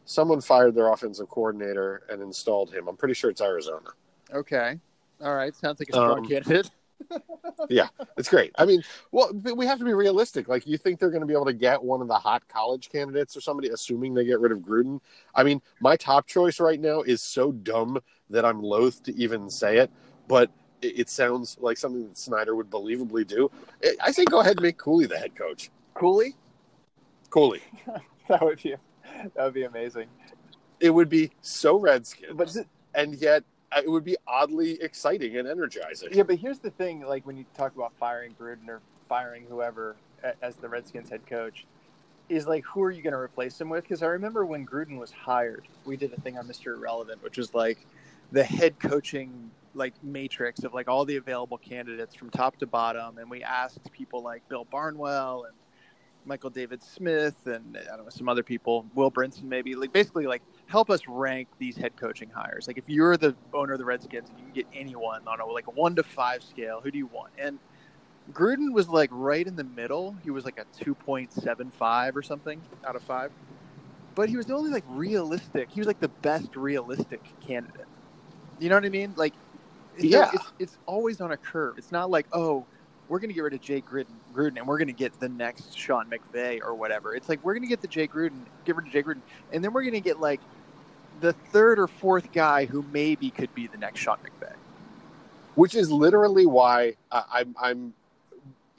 Someone 0.06 0.42
fired 0.42 0.76
their 0.76 0.92
offensive 0.92 1.30
coordinator 1.30 2.04
and 2.10 2.22
installed 2.22 2.74
him. 2.74 2.88
I'm 2.88 2.98
pretty 2.98 3.14
sure 3.14 3.30
it's 3.30 3.42
Arizona. 3.42 3.90
Okay, 4.34 4.80
all 5.22 5.36
right, 5.36 5.56
sounds 5.56 5.80
like 5.80 5.90
a 5.90 5.94
strong 5.94 6.20
Um, 6.20 6.26
candidate. 6.26 6.70
Yeah, 7.70 7.88
it's 8.18 8.30
great. 8.30 8.52
I 8.58 8.66
mean, 8.66 8.84
well, 9.12 9.32
we 9.34 9.66
have 9.66 9.80
to 9.80 9.86
be 9.86 9.94
realistic. 9.94 10.48
Like, 10.48 10.66
you 10.66 10.78
think 10.78 11.00
they're 11.00 11.10
going 11.10 11.22
to 11.22 11.28
be 11.28 11.34
able 11.34 11.46
to 11.46 11.54
get 11.54 11.82
one 11.84 12.02
of 12.02 12.08
the 12.08 12.16
hot 12.16 12.48
college 12.48 12.90
candidates 12.90 13.36
or 13.36 13.42
somebody, 13.42 13.70
assuming 13.70 14.14
they 14.14 14.24
get 14.26 14.40
rid 14.40 14.52
of 14.52 14.60
Gruden? 14.60 15.00
I 15.36 15.44
mean, 15.44 15.62
my 15.82 15.98
top 15.98 16.26
choice 16.26 16.60
right 16.60 16.80
now 16.80 17.02
is 17.02 17.22
so 17.22 17.52
dumb 17.52 18.00
that 18.30 18.46
I'm 18.46 18.62
loath 18.62 19.04
to 19.04 19.16
even 19.16 19.50
say 19.50 19.78
it, 19.78 19.92
but 20.28 20.52
it, 20.82 21.00
it 21.02 21.10
sounds 21.10 21.58
like 21.60 21.78
something 21.78 22.08
that 22.08 22.18
Snyder 22.18 22.56
would 22.56 22.70
believably 22.70 23.26
do. 23.26 23.50
I- 24.02 24.12
say 24.12 24.26
go 24.26 24.40
ahead 24.40 24.58
and 24.58 24.62
make 24.62 24.78
Cooley 24.78 25.06
the 25.06 25.18
head 25.18 25.36
coach. 25.36 25.70
Cooley, 25.94 26.36
Cooley. 27.30 27.62
that 28.28 28.42
would 28.44 28.62
be 28.62 28.76
that 29.36 29.44
would 29.44 29.54
be 29.54 29.64
amazing. 29.64 30.08
It 30.80 30.92
would 30.92 31.10
be 31.10 31.32
so 31.42 31.78
Redskins, 31.78 32.34
But 32.36 32.50
th- 32.50 32.66
and 32.96 33.16
yet 33.16 33.44
uh, 33.72 33.82
it 33.84 33.90
would 33.90 34.06
be 34.06 34.16
oddly 34.28 34.82
exciting 34.82 35.38
and 35.38 35.48
energizing. 35.48 36.10
yeah, 36.12 36.24
but 36.24 36.38
here's 36.38 36.60
the 36.60 36.72
thing: 36.72 37.02
like 37.02 37.26
when 37.28 37.38
you 37.38 37.46
talk 37.56 37.76
about 37.76 37.92
firing 38.00 38.34
Gruden 38.40 38.68
or 38.68 38.82
firing 39.08 39.46
whoever 39.50 39.96
as 40.42 40.56
the 40.56 40.70
Redskins 40.70 41.10
head 41.10 41.26
coach, 41.28 41.66
is 42.30 42.48
like 42.48 42.64
who 42.66 42.82
are 42.84 42.92
you 42.92 43.02
going 43.02 43.14
to 43.14 43.20
replace 43.20 43.60
him 43.60 43.70
with? 43.70 43.84
Because 43.84 44.02
I 44.04 44.08
remember 44.08 44.46
when 44.46 44.66
Gruden 44.66 44.98
was 44.98 45.12
hired, 45.12 45.68
we 45.86 45.98
did 45.98 46.14
a 46.14 46.22
thing 46.22 46.38
on 46.38 46.48
Mister 46.48 46.76
Irrelevant, 46.76 47.22
which 47.24 47.38
was 47.38 47.54
like 47.54 47.86
the 48.32 48.44
head 48.44 48.80
coaching 48.80 49.52
like 49.74 49.96
matrix 50.04 50.64
of 50.64 50.74
like 50.74 50.88
all 50.88 51.06
the 51.06 51.18
available 51.18 51.58
candidates 51.58 52.16
from 52.16 52.30
top 52.30 52.58
to 52.58 52.68
bottom, 52.68 53.18
and 53.18 53.30
we 53.30 53.44
asked 53.44 53.92
people 53.92 54.24
like 54.24 54.44
Bill 54.50 54.66
Barnwell 54.72 55.46
and 55.48 55.56
Michael 56.26 56.50
David 56.50 56.84
Smith 56.84 57.38
and 57.46 57.78
I 57.78 57.96
don't 57.96 58.06
know 58.06 58.10
some 58.10 58.30
other 58.30 58.44
people, 58.44 58.86
Will 58.94 59.12
Brinson 59.12 59.44
maybe, 59.46 59.76
like 59.76 59.94
basically 59.94 60.28
like 60.28 60.44
help 60.68 60.90
us 60.90 61.02
rank 61.08 61.50
these 61.60 61.78
head 61.78 61.96
coaching 61.98 62.30
hires. 62.30 62.68
Like 62.68 62.78
if 62.78 62.86
you're 62.88 63.18
the 63.18 63.36
owner 63.54 63.74
of 63.74 63.80
the 63.80 63.86
Redskins 63.86 64.30
and 64.30 64.38
you 64.40 64.46
can 64.46 64.54
get 64.54 64.68
anyone 64.74 65.28
on 65.28 65.40
a 65.40 65.46
like 65.46 65.66
one 65.76 65.96
to 65.96 66.04
five 66.04 66.44
scale, 66.44 66.82
who 66.84 66.92
do 66.92 66.98
you 66.98 67.08
want? 67.08 67.34
And 67.38 67.60
Gruden 68.32 68.74
was 68.74 68.90
like 68.90 69.10
right 69.12 69.46
in 69.46 69.56
the 69.56 69.64
middle. 69.64 70.16
He 70.24 70.30
was 70.30 70.46
like 70.46 70.60
a 70.60 70.66
two 70.84 70.96
point 70.96 71.32
seven 71.34 71.72
five 71.72 72.16
or 72.16 72.22
something 72.24 72.64
out 72.88 72.96
of 72.96 73.04
five. 73.04 73.32
But 74.16 74.30
he 74.30 74.38
was 74.38 74.46
the 74.48 74.56
only 74.56 74.72
like 74.72 74.86
realistic. 74.88 75.70
He 75.72 75.80
was 75.80 75.88
like 75.88 76.00
the 76.00 76.12
best 76.22 76.56
realistic 76.56 77.22
candidate. 77.46 77.88
You 78.60 78.70
know 78.70 78.76
what 78.76 78.86
I 78.86 78.90
mean? 78.90 79.14
Like, 79.16 79.36
it's, 80.06 80.14
Yeah. 80.14 80.30
it's, 80.34 80.54
it's 80.60 80.78
always 80.88 81.22
on 81.22 81.32
a 81.34 81.38
curve. 81.38 81.78
It's 81.78 81.92
not 81.92 82.10
like, 82.12 82.28
oh, 82.34 82.68
we're 83.10 83.20
going 83.20 83.30
to 83.30 83.36
get 83.36 83.42
rid 83.42 83.54
of 83.54 83.62
Jay 83.62 83.82
Gruden, 83.82 84.20
Gruden 84.34 84.58
and 84.58 84.68
we're 84.68 84.78
going 84.80 84.88
to 84.88 84.94
get 84.94 85.20
the 85.20 85.30
next 85.30 85.78
Sean 85.78 86.10
McVay 86.12 86.62
or 86.64 86.76
whatever. 86.76 87.16
It's 87.16 87.30
like 87.30 87.44
we're 87.44 87.54
going 87.56 87.64
to 87.64 87.70
get 87.70 87.82
the 87.82 87.88
Jay 87.88 88.08
Gruden, 88.08 88.46
get 88.66 88.76
rid 88.78 88.88
of 88.88 88.94
Jay 88.94 89.04
Gruden, 89.04 89.22
and 89.52 89.64
then 89.64 89.74
we're 89.74 89.84
going 89.84 89.94
to 89.96 90.02
get 90.02 90.20
like 90.20 90.42
the 91.22 91.34
third 91.34 91.80
or 91.80 91.88
fourth 91.88 92.32
guy 92.32 92.66
who 92.66 92.84
maybe 92.94 93.32
could 93.32 93.54
be 93.56 93.68
the 93.68 93.78
next 93.78 94.02
Sean 94.02 94.18
McVay. 94.20 94.54
which 95.56 95.76
is 95.76 95.92
literally 95.92 96.46
why 96.46 96.96
I'm 97.32 97.56
I'm 97.62 97.94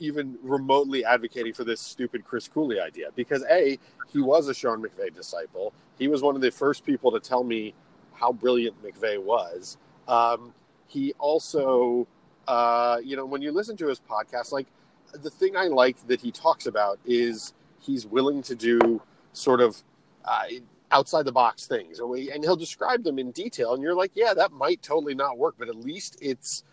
even 0.01 0.39
remotely 0.43 1.05
advocating 1.05 1.53
for 1.55 1.65
this 1.65 1.81
stupid 1.81 2.25
Chris 2.25 2.49
Cooley 2.49 2.81
idea 2.81 3.09
because 3.17 3.45
a 3.51 3.79
he 4.13 4.21
was 4.21 4.49
a 4.49 4.55
Sean 4.55 4.83
McVay 4.83 5.15
disciple. 5.15 5.75
He 5.99 6.09
was 6.09 6.23
one 6.23 6.37
of 6.37 6.43
the 6.43 6.51
first 6.51 6.87
people 6.87 7.13
to 7.13 7.21
tell 7.21 7.45
me 7.45 7.75
how 8.15 8.33
brilliant 8.33 8.83
McVay 8.83 9.23
was. 9.23 9.79
Um, 10.09 10.55
he 10.91 11.15
also, 11.19 12.09
uh, 12.49 12.99
you 13.03 13.17
know, 13.17 13.25
when 13.25 13.43
you 13.43 13.53
listen 13.53 13.77
to 13.77 13.87
his 13.87 14.01
podcast, 14.01 14.51
like 14.51 14.67
the 15.13 15.31
thing 15.31 15.57
I 15.57 15.67
like 15.67 16.05
that 16.09 16.21
he 16.21 16.33
talks 16.33 16.67
about 16.67 16.99
is 17.05 17.55
he's 17.79 18.07
willing 18.07 18.43
to 18.43 18.57
do 18.57 19.01
sort 19.33 19.61
of 19.61 19.81
uh, 20.25 20.47
outside 20.91 21.25
the 21.25 21.33
box 21.33 21.67
things, 21.67 22.01
and 22.01 22.43
he'll 22.43 22.57
describe 22.57 23.05
them 23.05 23.21
in 23.21 23.31
detail. 23.31 23.75
And 23.75 23.83
you're 23.83 23.95
like, 23.95 24.11
yeah, 24.15 24.35
that 24.35 24.51
might 24.51 24.83
totally 24.83 25.15
not 25.15 25.39
work, 25.39 25.55
but 25.59 25.69
at 25.69 25.77
least 25.77 26.19
it's 26.21 26.65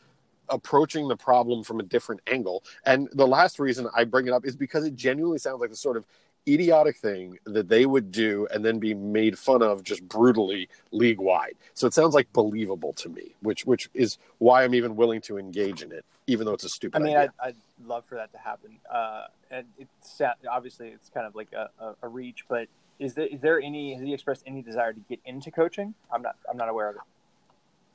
approaching 0.50 1.08
the 1.08 1.16
problem 1.16 1.64
from 1.64 1.80
a 1.80 1.84
different 1.84 2.22
angle. 2.26 2.64
And 2.86 3.10
the 3.14 3.28
last 3.28 3.60
reason 3.60 3.88
I 3.96 4.04
bring 4.04 4.28
it 4.28 4.34
up 4.34 4.46
is 4.46 4.56
because 4.56 4.84
it 4.84 4.96
genuinely 4.96 5.38
sounds 5.38 5.62
like 5.62 5.70
the 5.70 5.76
sort 5.76 5.98
of 5.98 6.08
idiotic 6.48 6.98
thing 6.98 7.38
that 7.46 7.68
they 7.68 7.86
would 7.86 8.12
do 8.12 8.48
and 8.54 8.64
then 8.64 8.80
be 8.80 8.94
made 8.94 9.38
fun 9.38 9.62
of 9.62 9.84
just 9.84 10.08
brutally 10.08 10.70
league 10.92 11.20
wide. 11.20 11.56
So 11.74 11.88
it 11.88 11.94
sounds 11.94 12.14
like 12.14 12.32
believable 12.34 12.94
to 12.94 13.10
me, 13.10 13.36
which 13.42 13.66
which 13.66 13.90
is 13.94 14.18
why 14.40 14.64
I'm 14.64 14.76
even 14.76 14.96
willing 14.96 15.22
to 15.22 15.38
engage 15.38 15.82
in 15.82 15.92
it, 15.92 16.06
even 16.28 16.46
though 16.46 16.54
it's 16.54 16.64
a 16.64 16.70
stupid 16.70 17.02
I 17.02 17.04
mean, 17.04 17.16
idea. 17.16 17.34
I'd, 17.42 17.50
I'd 17.50 17.88
love 17.88 18.06
for 18.06 18.16
that 18.16 18.32
to 18.34 18.38
happen. 18.38 18.78
Uh, 18.92 19.26
and 19.52 19.66
it's 19.78 20.22
obviously 20.50 20.90
it's 20.90 21.10
kind 21.10 21.26
of 21.26 21.36
like 21.36 21.52
a, 21.54 21.70
a, 21.80 21.96
a 22.04 22.08
reach, 22.08 22.46
but 22.48 22.68
is 23.00 23.14
there, 23.14 23.28
is 23.28 23.40
there 23.42 23.62
any, 23.62 23.94
has 23.94 24.02
he 24.02 24.14
expressed 24.14 24.44
any 24.48 24.62
desire 24.62 24.92
to 24.92 25.00
get 25.08 25.20
into 25.26 25.52
coaching? 25.52 25.94
I'm 26.12 26.22
not, 26.22 26.36
I'm 26.50 26.58
not 26.58 26.68
aware 26.68 26.90
of 26.90 26.96
it. 26.96 27.02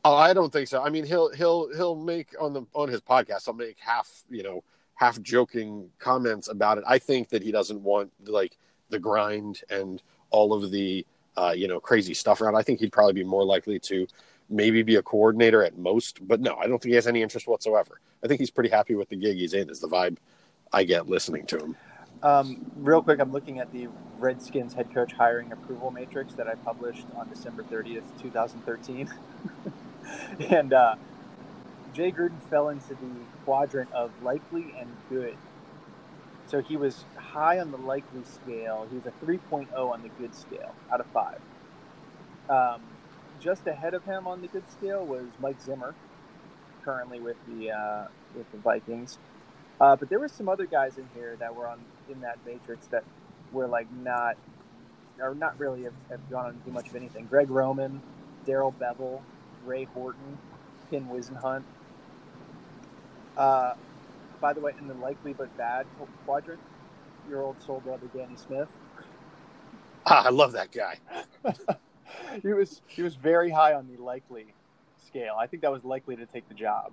Oh, 0.05 0.15
I 0.17 0.33
don't 0.33 0.53
think 0.53 0.67
so. 0.67 0.83
I 0.83 0.91
mean, 0.91 1.05
he'll 1.05 1.31
he'll 1.33 1.73
he'll 1.77 1.95
make 1.95 2.35
on 2.41 2.53
the 2.53 2.63
on 2.75 2.89
his 2.89 3.01
podcast. 3.01 3.47
I'll 3.47 3.55
make 3.55 3.79
half 3.79 4.25
you 4.29 4.43
know 4.43 4.65
half 4.95 5.21
joking 5.23 5.91
comments 5.99 6.49
about 6.49 6.79
it. 6.79 6.85
I 6.87 6.99
think 6.99 7.29
that 7.31 7.43
he 7.43 7.53
doesn't 7.53 7.83
want 7.83 8.13
like 8.27 8.57
the 8.91 8.99
grind 8.99 9.63
and 9.71 10.03
all 10.31 10.53
of 10.53 10.71
the 10.71 11.07
uh, 11.37 11.55
you 11.57 11.69
know 11.69 11.81
crazy 11.81 12.15
stuff 12.15 12.41
around. 12.41 12.57
I 12.57 12.63
think 12.63 12.81
he'd 12.81 12.93
probably 12.93 13.15
be 13.15 13.25
more 13.25 13.45
likely 13.45 13.79
to 13.81 14.07
maybe 14.51 14.83
be 14.83 14.97
a 14.97 15.03
coordinator 15.03 15.63
at 15.63 15.79
most, 15.79 16.27
but 16.27 16.41
no, 16.41 16.57
I 16.57 16.67
don't 16.67 16.81
think 16.81 16.91
he 16.91 16.97
has 16.97 17.07
any 17.07 17.23
interest 17.23 17.47
whatsoever. 17.47 18.01
I 18.23 18.29
think 18.29 18.39
he's 18.39 18.51
pretty 18.51 18.71
happy 18.71 18.95
with 18.95 19.09
the 19.09 19.17
gig 19.17 19.39
he's 19.39 19.55
in. 19.55 19.71
Is 19.71 19.81
the 19.81 19.89
vibe 19.89 20.19
I 20.73 20.85
get 20.85 21.09
listening 21.09 21.47
to 21.47 21.59
him. 21.59 21.77
Um, 22.23 22.71
real 22.77 23.03
quick, 23.03 23.21
I'm 23.21 23.33
looking 23.33 23.59
at 23.59 23.73
the 23.73 23.89
Redskins 24.19 24.75
head 24.75 24.93
coach 24.95 25.13
hiring 25.13 25.51
approval 25.53 25.91
matrix 25.91 26.35
that 26.35 26.47
I 26.47 26.55
published 26.55 27.07
on 27.17 27.29
December 27.29 27.65
30th, 27.65 28.05
2013. 28.21 29.13
and 30.51 30.73
uh, 30.73 30.95
Jay 31.93 32.13
Gruden 32.13 32.41
fell 32.49 32.69
into 32.69 32.91
the 32.91 33.11
quadrant 33.45 33.93
of 33.93 34.11
likely 34.23 34.75
and 34.79 34.91
good. 35.09 35.37
So 36.47 36.61
he 36.63 36.77
was 36.77 37.05
high 37.17 37.61
on 37.61 37.71
the 37.71 37.79
likely 37.79 38.25
scale. 38.25 38.87
He 38.91 38.97
was 38.97 39.07
a 39.07 39.13
3.0 39.25 39.69
on 39.75 40.03
the 40.03 40.11
good 40.11 40.35
scale 40.35 40.75
out 40.93 41.01
of 41.01 41.07
five. 41.09 41.41
Um, 42.49 42.83
just 43.41 43.67
ahead 43.67 43.95
of 43.95 44.05
him 44.05 44.27
on 44.27 44.43
the 44.43 44.49
good 44.49 44.71
scale 44.71 45.05
was 45.07 45.27
Mike 45.41 45.61
Zimmer, 45.61 45.95
currently 46.85 47.21
with 47.21 47.37
the 47.49 47.73
uh, 47.73 48.09
with 48.35 48.51
the 48.53 48.59
Vikings. 48.59 49.19
Uh, 49.81 49.97
but 49.97 50.09
there 50.09 50.21
were 50.21 50.29
some 50.29 50.49
other 50.49 50.67
guys 50.67 50.99
in 50.99 51.09
here 51.15 51.37
that 51.41 51.55
were 51.55 51.67
on 51.69 51.81
in 52.11 52.21
that 52.23 52.39
matrix 52.47 52.87
that 52.89 53.05
were 53.53 53.67
like 53.69 53.89
not 53.93 54.37
or 55.21 55.35
not 55.35 55.59
really 55.59 55.85
have, 55.85 55.95
have 56.11 56.31
gone 56.31 56.47
on 56.47 56.53
to 56.55 56.61
do 56.61 56.73
much 56.73 56.89
of 56.89 56.97
anything. 56.97 57.27
Greg 57.27 57.51
Roman, 57.51 58.03
Darrell 58.47 58.75
Bevell, 58.81 59.23
Ray 59.65 59.85
Horton, 59.85 60.39
Ken 60.91 61.09
Whisenhunt. 61.13 61.65
Uh, 63.37 63.75
by 64.41 64.53
the 64.53 64.61
way, 64.61 64.73
in 64.79 64.89
the 64.89 64.95
likely 64.95 65.33
but 65.33 65.57
bad 65.57 65.87
quadrant, 66.25 66.61
your 67.29 67.43
old 67.43 67.61
soul 67.63 67.81
brother 67.81 68.09
Danny 68.15 68.37
Smith. 68.37 68.69
Ah, 70.07 70.27
I 70.27 70.31
love 70.31 70.53
that 70.53 70.73
guy. 70.73 70.99
he 72.43 72.49
was 72.49 72.83
he 72.89 73.03
was 73.03 73.15
very 73.15 73.51
high 73.51 73.75
on 73.75 73.89
the 73.89 74.03
likely 74.03 74.47
scale. 75.07 75.37
I 75.39 75.47
think 75.47 75.63
that 75.63 75.71
was 75.71 75.85
likely 75.85 76.17
to 76.17 76.27
take 76.27 76.49
the 76.49 76.55
job 76.55 76.93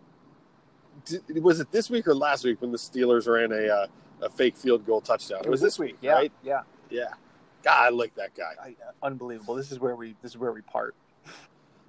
did, 1.05 1.43
was 1.43 1.59
it 1.59 1.71
this 1.71 1.89
week 1.89 2.07
or 2.07 2.15
last 2.15 2.43
week 2.43 2.61
when 2.61 2.71
the 2.71 2.77
Steelers 2.77 3.27
ran 3.27 3.51
a 3.51 3.67
uh, 3.67 3.87
a 4.21 4.29
fake 4.29 4.57
field 4.57 4.85
goal 4.85 5.01
touchdown? 5.01 5.41
It 5.43 5.49
was 5.49 5.61
this 5.61 5.79
week, 5.79 5.97
yeah, 6.01 6.13
right? 6.13 6.31
yeah, 6.43 6.61
yeah. 6.89 7.13
God, 7.63 7.85
I 7.85 7.89
like 7.89 8.15
that 8.15 8.35
guy. 8.35 8.53
I, 8.61 8.67
uh, 8.69 8.91
unbelievable. 9.03 9.55
This 9.55 9.71
is 9.71 9.79
where 9.79 9.95
we 9.95 10.15
this 10.21 10.31
is 10.31 10.37
where 10.37 10.51
we 10.51 10.61
part. 10.61 10.95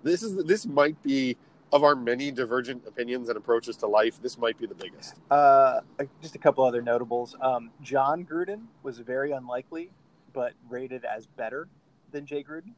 This 0.03 0.23
is 0.23 0.43
this 0.45 0.67
might 0.67 1.01
be 1.03 1.37
of 1.73 1.85
our 1.85 1.95
many 1.95 2.31
divergent 2.31 2.87
opinions 2.87 3.29
and 3.29 3.37
approaches 3.37 3.77
to 3.79 3.87
life. 3.87 4.21
This 4.21 4.39
might 4.39 4.59
be 4.59 4.67
the 4.67 4.75
biggest. 4.75 5.15
Uh, 5.31 5.81
just 6.21 6.35
a 6.35 6.39
couple 6.39 6.65
other 6.65 6.83
notables. 6.83 7.37
Um, 7.41 7.71
Jon 7.83 8.25
Gruden 8.25 8.63
was 8.83 8.99
very 8.99 9.33
unlikely, 9.33 9.91
but 10.33 10.53
rated 10.69 11.05
as 11.05 11.27
better 11.27 11.69
than 12.11 12.27
Jay 12.27 12.45
Gruden. 12.45 12.75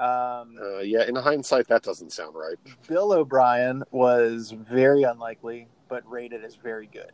Um, 0.00 0.58
uh, 0.60 0.78
yeah, 0.78 1.06
in 1.06 1.14
hindsight, 1.14 1.68
that 1.68 1.82
doesn't 1.82 2.12
sound 2.12 2.34
right. 2.34 2.56
Bill 2.88 3.12
O'Brien 3.12 3.84
was 3.90 4.50
very 4.50 5.02
unlikely, 5.02 5.68
but 5.88 6.02
rated 6.10 6.44
as 6.44 6.56
very 6.56 6.86
good. 6.86 7.12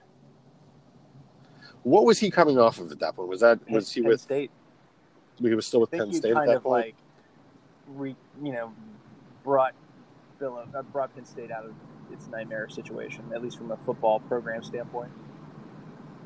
What 1.83 2.05
was 2.05 2.19
he 2.19 2.31
coming 2.31 2.59
off 2.59 2.79
of 2.79 2.91
at 2.93 2.99
that 3.01 3.17
point? 3.17 3.29
Was 3.29 3.41
that 3.41 3.59
was 3.69 3.93
Penn, 3.93 4.03
he 4.05 4.09
with 4.09 4.21
State? 4.21 4.51
He 5.41 5.55
was 5.55 5.67
still 5.67 5.81
with 5.81 5.91
Penn 5.91 6.13
State 6.13 6.37
at 6.37 6.47
that 6.47 6.57
of 6.57 6.63
point. 6.63 6.87
Like, 6.87 6.95
re, 7.89 8.17
you 8.43 8.53
know, 8.53 8.73
brought 9.45 9.75
Bill 10.39 10.65
uh, 10.75 10.83
brought 10.83 11.15
Penn 11.15 11.25
State 11.25 11.51
out 11.51 11.65
of 11.65 11.75
its 12.13 12.27
nightmare 12.29 12.69
situation, 12.69 13.25
at 13.35 13.43
least 13.43 13.59
from 13.59 13.71
a 13.71 13.77
football 13.77 14.21
program 14.21 14.63
standpoint. 14.63 15.11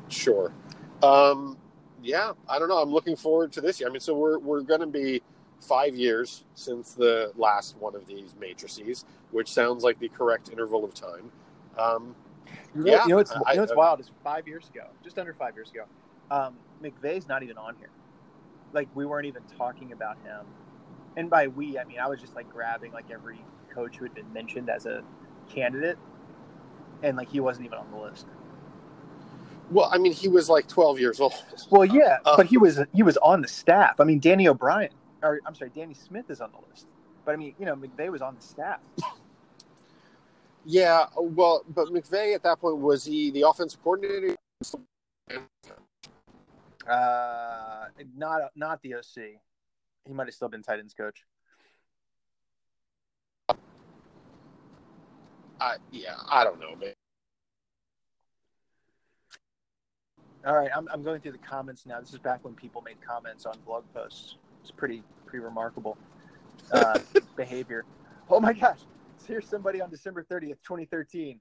Sure. 0.09 0.53
Um, 1.01 1.57
yeah, 2.01 2.33
I 2.47 2.59
don't 2.59 2.69
know. 2.69 2.77
I'm 2.77 2.91
looking 2.91 3.15
forward 3.15 3.51
to 3.53 3.61
this 3.61 3.79
year. 3.79 3.89
I 3.89 3.91
mean, 3.91 3.99
so 3.99 4.15
we're 4.15 4.39
we're 4.39 4.61
going 4.61 4.81
to 4.81 4.87
be 4.87 5.21
five 5.61 5.95
years 5.95 6.43
since 6.55 6.93
the 6.93 7.31
last 7.35 7.77
one 7.77 7.95
of 7.95 8.05
these 8.05 8.35
matrices, 8.39 9.05
which 9.31 9.51
sounds 9.51 9.83
like 9.83 9.99
the 9.99 10.09
correct 10.09 10.49
interval 10.49 10.83
of 10.83 10.93
time. 10.93 11.31
Um, 11.77 12.15
you 12.75 12.83
know, 12.83 12.91
yeah, 12.91 13.03
you 13.03 13.09
know 13.09 13.15
what's, 13.17 13.31
I, 13.31 13.51
you 13.51 13.55
know 13.55 13.61
what's 13.63 13.75
wild 13.75 13.99
is 13.99 14.11
five 14.23 14.47
years 14.47 14.69
ago, 14.69 14.87
just 15.03 15.17
under 15.17 15.33
five 15.33 15.55
years 15.55 15.71
ago, 15.71 15.85
um, 16.29 16.55
McVay's 16.83 17.27
not 17.27 17.43
even 17.43 17.57
on 17.57 17.75
here. 17.79 17.89
Like 18.73 18.89
we 18.95 19.05
weren't 19.05 19.27
even 19.27 19.43
talking 19.57 19.91
about 19.91 20.17
him, 20.23 20.45
and 21.15 21.29
by 21.29 21.47
we 21.47 21.77
I 21.79 21.83
mean 21.85 21.99
I 21.99 22.07
was 22.07 22.19
just 22.19 22.35
like 22.35 22.49
grabbing 22.49 22.91
like 22.91 23.09
every 23.11 23.39
coach 23.73 23.97
who 23.97 24.05
had 24.05 24.13
been 24.13 24.31
mentioned 24.33 24.69
as 24.69 24.85
a 24.85 25.03
candidate, 25.49 25.97
and 27.01 27.17
like 27.17 27.29
he 27.29 27.39
wasn't 27.39 27.65
even 27.65 27.77
on 27.77 27.89
the 27.91 27.97
list. 27.97 28.27
Well, 29.71 29.89
I 29.91 29.97
mean, 29.97 30.11
he 30.11 30.27
was 30.27 30.49
like 30.49 30.67
12 30.67 30.99
years 30.99 31.19
old. 31.19 31.33
Well, 31.69 31.85
yeah, 31.85 32.17
uh, 32.25 32.37
but 32.37 32.47
he 32.47 32.57
was 32.57 32.81
he 32.93 33.03
was 33.03 33.17
on 33.17 33.41
the 33.41 33.47
staff. 33.47 33.99
I 33.99 34.03
mean, 34.03 34.19
Danny 34.19 34.47
O'Brien 34.47 34.89
or 35.23 35.39
I'm 35.45 35.55
sorry, 35.55 35.71
Danny 35.73 35.93
Smith 35.93 36.29
is 36.29 36.41
on 36.41 36.51
the 36.51 36.59
list. 36.69 36.85
But 37.25 37.33
I 37.33 37.37
mean, 37.37 37.55
you 37.57 37.65
know, 37.65 37.75
McVay 37.75 38.11
was 38.11 38.21
on 38.21 38.35
the 38.35 38.41
staff. 38.41 38.79
Yeah, 40.65 41.05
well, 41.15 41.63
but 41.67 41.87
McVay 41.87 42.35
at 42.35 42.43
that 42.43 42.59
point 42.59 42.77
was 42.77 43.05
he 43.05 43.31
the 43.31 43.47
offensive 43.47 43.81
coordinator? 43.83 44.35
Uh, 46.87 47.85
not 48.15 48.51
not 48.55 48.81
the 48.81 48.95
OC. 48.95 49.39
He 50.05 50.13
might 50.13 50.27
have 50.27 50.33
still 50.33 50.49
been 50.49 50.61
tight 50.61 50.79
ends 50.79 50.93
coach. 50.93 51.23
I 55.63 55.77
yeah, 55.91 56.15
I 56.29 56.43
don't 56.43 56.59
know, 56.59 56.75
man. 56.75 56.93
All 60.45 60.57
right, 60.57 60.69
I'm 60.75 60.89
I'm 60.91 61.03
going 61.03 61.21
through 61.21 61.31
the 61.31 61.37
comments 61.37 61.85
now. 61.85 62.01
This 62.01 62.11
is 62.11 62.19
back 62.19 62.43
when 62.43 62.53
people 62.53 62.81
made 62.81 62.97
comments 63.01 63.45
on 63.45 63.57
blog 63.65 63.85
posts. 63.93 64.35
It's 64.61 64.71
pretty 64.71 65.03
pretty 65.25 65.43
remarkable 65.43 65.97
uh, 66.73 66.99
behavior. 67.37 67.85
Oh 68.29 68.41
my 68.41 68.51
gosh! 68.51 68.79
So 69.19 69.27
here's 69.27 69.47
somebody 69.47 69.79
on 69.79 69.89
December 69.89 70.25
30th, 70.29 70.57
2013. 70.67 71.39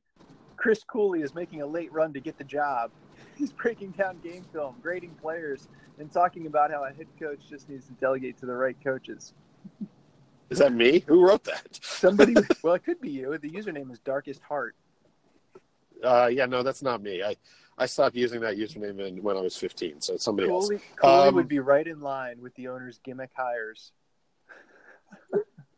Chris 0.56 0.84
Cooley 0.84 1.22
is 1.22 1.34
making 1.34 1.62
a 1.62 1.66
late 1.66 1.92
run 1.92 2.12
to 2.12 2.20
get 2.20 2.38
the 2.38 2.44
job. 2.44 2.92
He's 3.36 3.52
breaking 3.52 3.90
down 3.90 4.20
game 4.20 4.44
film, 4.52 4.76
grading 4.80 5.16
players, 5.20 5.66
and 5.98 6.12
talking 6.12 6.46
about 6.46 6.70
how 6.70 6.84
a 6.84 6.92
head 6.92 7.08
coach 7.18 7.40
just 7.50 7.68
needs 7.68 7.86
to 7.86 7.92
delegate 7.94 8.38
to 8.38 8.46
the 8.46 8.54
right 8.54 8.76
coaches. 8.84 9.34
Is 10.52 10.58
that 10.58 10.74
me? 10.74 11.02
Who 11.06 11.26
wrote 11.26 11.44
that? 11.44 11.80
Somebody. 11.80 12.34
well, 12.62 12.74
it 12.74 12.84
could 12.84 13.00
be 13.00 13.08
you. 13.08 13.38
The 13.38 13.50
username 13.50 13.90
is 13.90 13.98
Darkest 14.00 14.42
Heart. 14.42 14.76
Uh, 16.04 16.28
yeah, 16.30 16.44
no, 16.44 16.62
that's 16.62 16.82
not 16.82 17.02
me. 17.02 17.22
I 17.22 17.36
I 17.78 17.86
stopped 17.86 18.14
using 18.14 18.42
that 18.42 18.58
username 18.58 19.00
in, 19.00 19.22
when 19.22 19.36
I 19.36 19.40
was 19.40 19.56
15, 19.56 20.02
so 20.02 20.14
it's 20.14 20.24
somebody 20.24 20.48
Cooley, 20.48 20.76
else. 20.76 20.84
Cooley 20.96 21.28
um, 21.28 21.34
would 21.36 21.48
be 21.48 21.58
right 21.58 21.86
in 21.86 22.00
line 22.00 22.42
with 22.42 22.54
the 22.54 22.68
owner's 22.68 22.98
gimmick 22.98 23.30
hires. 23.34 23.92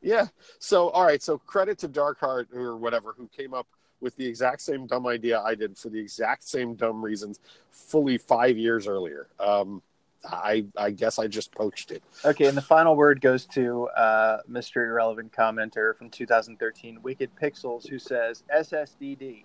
yeah. 0.02 0.26
So, 0.58 0.88
all 0.90 1.04
right. 1.04 1.22
So, 1.22 1.38
credit 1.38 1.78
to 1.78 1.88
Darkheart 1.88 2.52
or 2.52 2.76
whatever 2.76 3.14
who 3.16 3.28
came 3.28 3.54
up 3.54 3.68
with 4.00 4.16
the 4.16 4.26
exact 4.26 4.60
same 4.60 4.88
dumb 4.88 5.06
idea 5.06 5.40
I 5.40 5.54
did 5.54 5.78
for 5.78 5.88
the 5.88 6.00
exact 6.00 6.42
same 6.42 6.74
dumb 6.74 7.00
reasons, 7.00 7.38
fully 7.70 8.18
five 8.18 8.58
years 8.58 8.88
earlier. 8.88 9.28
Um, 9.38 9.82
I 10.26 10.64
I 10.76 10.90
guess 10.90 11.18
I 11.18 11.26
just 11.26 11.52
poached 11.52 11.90
it. 11.90 12.02
Okay, 12.24 12.46
and 12.46 12.56
the 12.56 12.62
final 12.62 12.96
word 12.96 13.20
goes 13.20 13.46
to 13.46 13.88
uh, 13.88 14.38
Mr. 14.50 14.76
Irrelevant 14.76 15.32
commenter 15.32 15.96
from 15.96 16.10
2013, 16.10 17.00
Wicked 17.02 17.30
Pixels, 17.40 17.88
who 17.88 17.98
says 17.98 18.42
SSDD, 18.54 19.44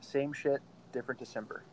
same 0.00 0.32
shit, 0.32 0.60
different 0.92 1.18
December. 1.18 1.64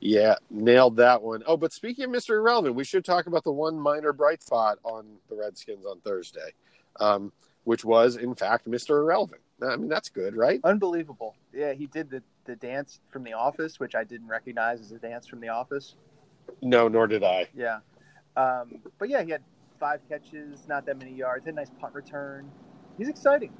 Yeah, 0.00 0.36
nailed 0.48 0.96
that 0.96 1.22
one. 1.22 1.42
Oh, 1.46 1.58
but 1.58 1.72
speaking 1.72 2.06
of 2.06 2.10
Mr. 2.10 2.30
Irrelevant, 2.30 2.74
we 2.74 2.84
should 2.84 3.04
talk 3.04 3.26
about 3.26 3.44
the 3.44 3.52
one 3.52 3.78
minor 3.78 4.14
bright 4.14 4.42
spot 4.42 4.78
on 4.82 5.06
the 5.28 5.36
Redskins 5.36 5.84
on 5.84 6.00
Thursday, 6.00 6.54
um, 6.98 7.32
which 7.64 7.84
was, 7.84 8.16
in 8.16 8.34
fact, 8.34 8.66
Mr. 8.66 8.98
Irrelevant. 8.98 9.42
I 9.62 9.76
mean, 9.76 9.88
that's 9.88 10.08
good, 10.08 10.34
right? 10.34 10.58
Unbelievable. 10.64 11.36
Yeah, 11.52 11.74
he 11.74 11.86
did 11.86 12.08
the, 12.08 12.22
the 12.46 12.56
dance 12.56 13.00
from 13.10 13.24
The 13.24 13.34
Office, 13.34 13.78
which 13.78 13.94
I 13.94 14.04
didn't 14.04 14.28
recognize 14.28 14.80
as 14.80 14.90
a 14.92 14.98
dance 14.98 15.26
from 15.26 15.40
The 15.40 15.48
Office. 15.48 15.96
No, 16.62 16.88
nor 16.88 17.06
did 17.06 17.24
I. 17.24 17.48
Yeah. 17.54 17.80
Um, 18.36 18.80
but 18.98 19.08
yeah, 19.08 19.22
he 19.22 19.30
had 19.30 19.42
five 19.78 20.00
catches, 20.08 20.68
not 20.68 20.86
that 20.86 20.98
many 20.98 21.12
yards, 21.12 21.44
had 21.44 21.54
a 21.54 21.56
nice 21.56 21.70
punt 21.80 21.94
return. 21.94 22.50
He's 22.98 23.08
exciting. 23.08 23.52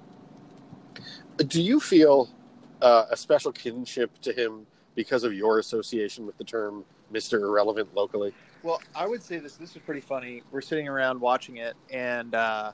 Do 1.38 1.62
you 1.62 1.80
feel 1.80 2.28
uh, 2.82 3.06
a 3.10 3.16
special 3.16 3.52
kinship 3.52 4.20
to 4.22 4.32
him 4.32 4.66
because 4.94 5.24
of 5.24 5.32
your 5.32 5.58
association 5.58 6.26
with 6.26 6.36
the 6.36 6.44
term 6.44 6.84
Mr. 7.12 7.40
Irrelevant 7.40 7.94
locally? 7.94 8.34
Well, 8.62 8.82
I 8.94 9.06
would 9.06 9.22
say 9.22 9.38
this. 9.38 9.56
This 9.56 9.74
is 9.74 9.82
pretty 9.82 10.02
funny. 10.02 10.42
We're 10.50 10.60
sitting 10.60 10.88
around 10.88 11.20
watching 11.20 11.56
it, 11.56 11.74
and 11.90 12.34
uh, 12.34 12.72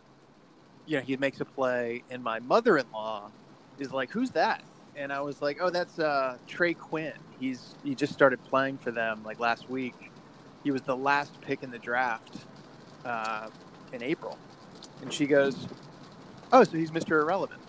you 0.87 0.97
know, 0.97 1.03
he 1.03 1.17
makes 1.17 1.41
a 1.41 1.45
play, 1.45 2.03
and 2.11 2.23
my 2.23 2.41
mother-in-law 2.41 3.31
is 3.79 3.93
like, 3.93 4.11
"Who's 4.11 4.31
that?" 4.31 4.62
And 4.97 5.12
I 5.12 5.21
was 5.21 5.41
like, 5.41 5.59
"Oh, 5.61 5.71
that's 5.71 6.01
uh, 6.01 6.39
Trey 6.49 6.75
Quinn. 6.75 7.12
He's 7.39 7.77
he 7.85 7.95
just 7.95 8.12
started 8.12 8.43
playing 8.45 8.79
for 8.79 8.91
them 8.91 9.23
like 9.25 9.39
last 9.39 9.71
week. 9.71 9.95
He 10.67 10.73
was 10.73 10.83
the 10.83 10.97
last 10.97 11.41
pick 11.43 11.63
in 11.63 11.71
the 11.71 11.79
draft 11.79 12.39
uh, 13.05 13.51
in 13.93 14.03
April." 14.03 14.37
And 15.01 15.13
she 15.13 15.27
goes, 15.27 15.69
"Oh, 16.53 16.65
so 16.65 16.77
he's 16.77 16.91
Mr. 16.91 17.23
Irrelevant." 17.23 17.61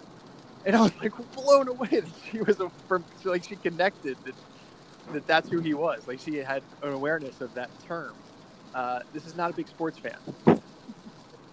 and 0.65 0.75
I 0.75 0.81
was 0.81 0.91
like 1.01 1.13
blown 1.33 1.67
away 1.67 1.87
that 1.89 2.09
she 2.31 2.41
was 2.41 2.59
a 2.59 2.69
from 2.87 3.05
like 3.23 3.43
she 3.43 3.55
connected 3.55 4.17
that 4.25 4.35
that 5.13 5.27
that's 5.27 5.49
who 5.49 5.59
he 5.61 5.75
was. 5.75 6.07
Like 6.07 6.19
she 6.19 6.37
had 6.37 6.63
an 6.81 6.91
awareness 6.91 7.39
of 7.39 7.53
that 7.53 7.69
term. 7.87 8.13
uh, 8.73 9.01
this 9.13 9.27
is 9.27 9.35
not 9.35 9.51
a 9.51 9.53
big 9.53 9.67
sports 9.67 9.99
fan. 9.99 10.59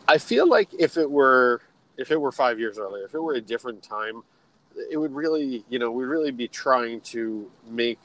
I 0.08 0.16
feel 0.16 0.48
like 0.48 0.70
if 0.78 0.96
it 0.96 1.10
were 1.10 1.60
if 1.98 2.10
it 2.10 2.20
were 2.20 2.32
five 2.32 2.58
years 2.58 2.78
earlier, 2.78 3.04
if 3.04 3.14
it 3.14 3.20
were 3.20 3.34
a 3.34 3.40
different 3.40 3.82
time, 3.82 4.22
it 4.90 4.96
would 4.96 5.14
really, 5.14 5.64
you 5.68 5.78
know, 5.78 5.90
we'd 5.90 6.06
really 6.06 6.32
be 6.32 6.48
trying 6.48 7.00
to 7.02 7.50
make 7.68 8.00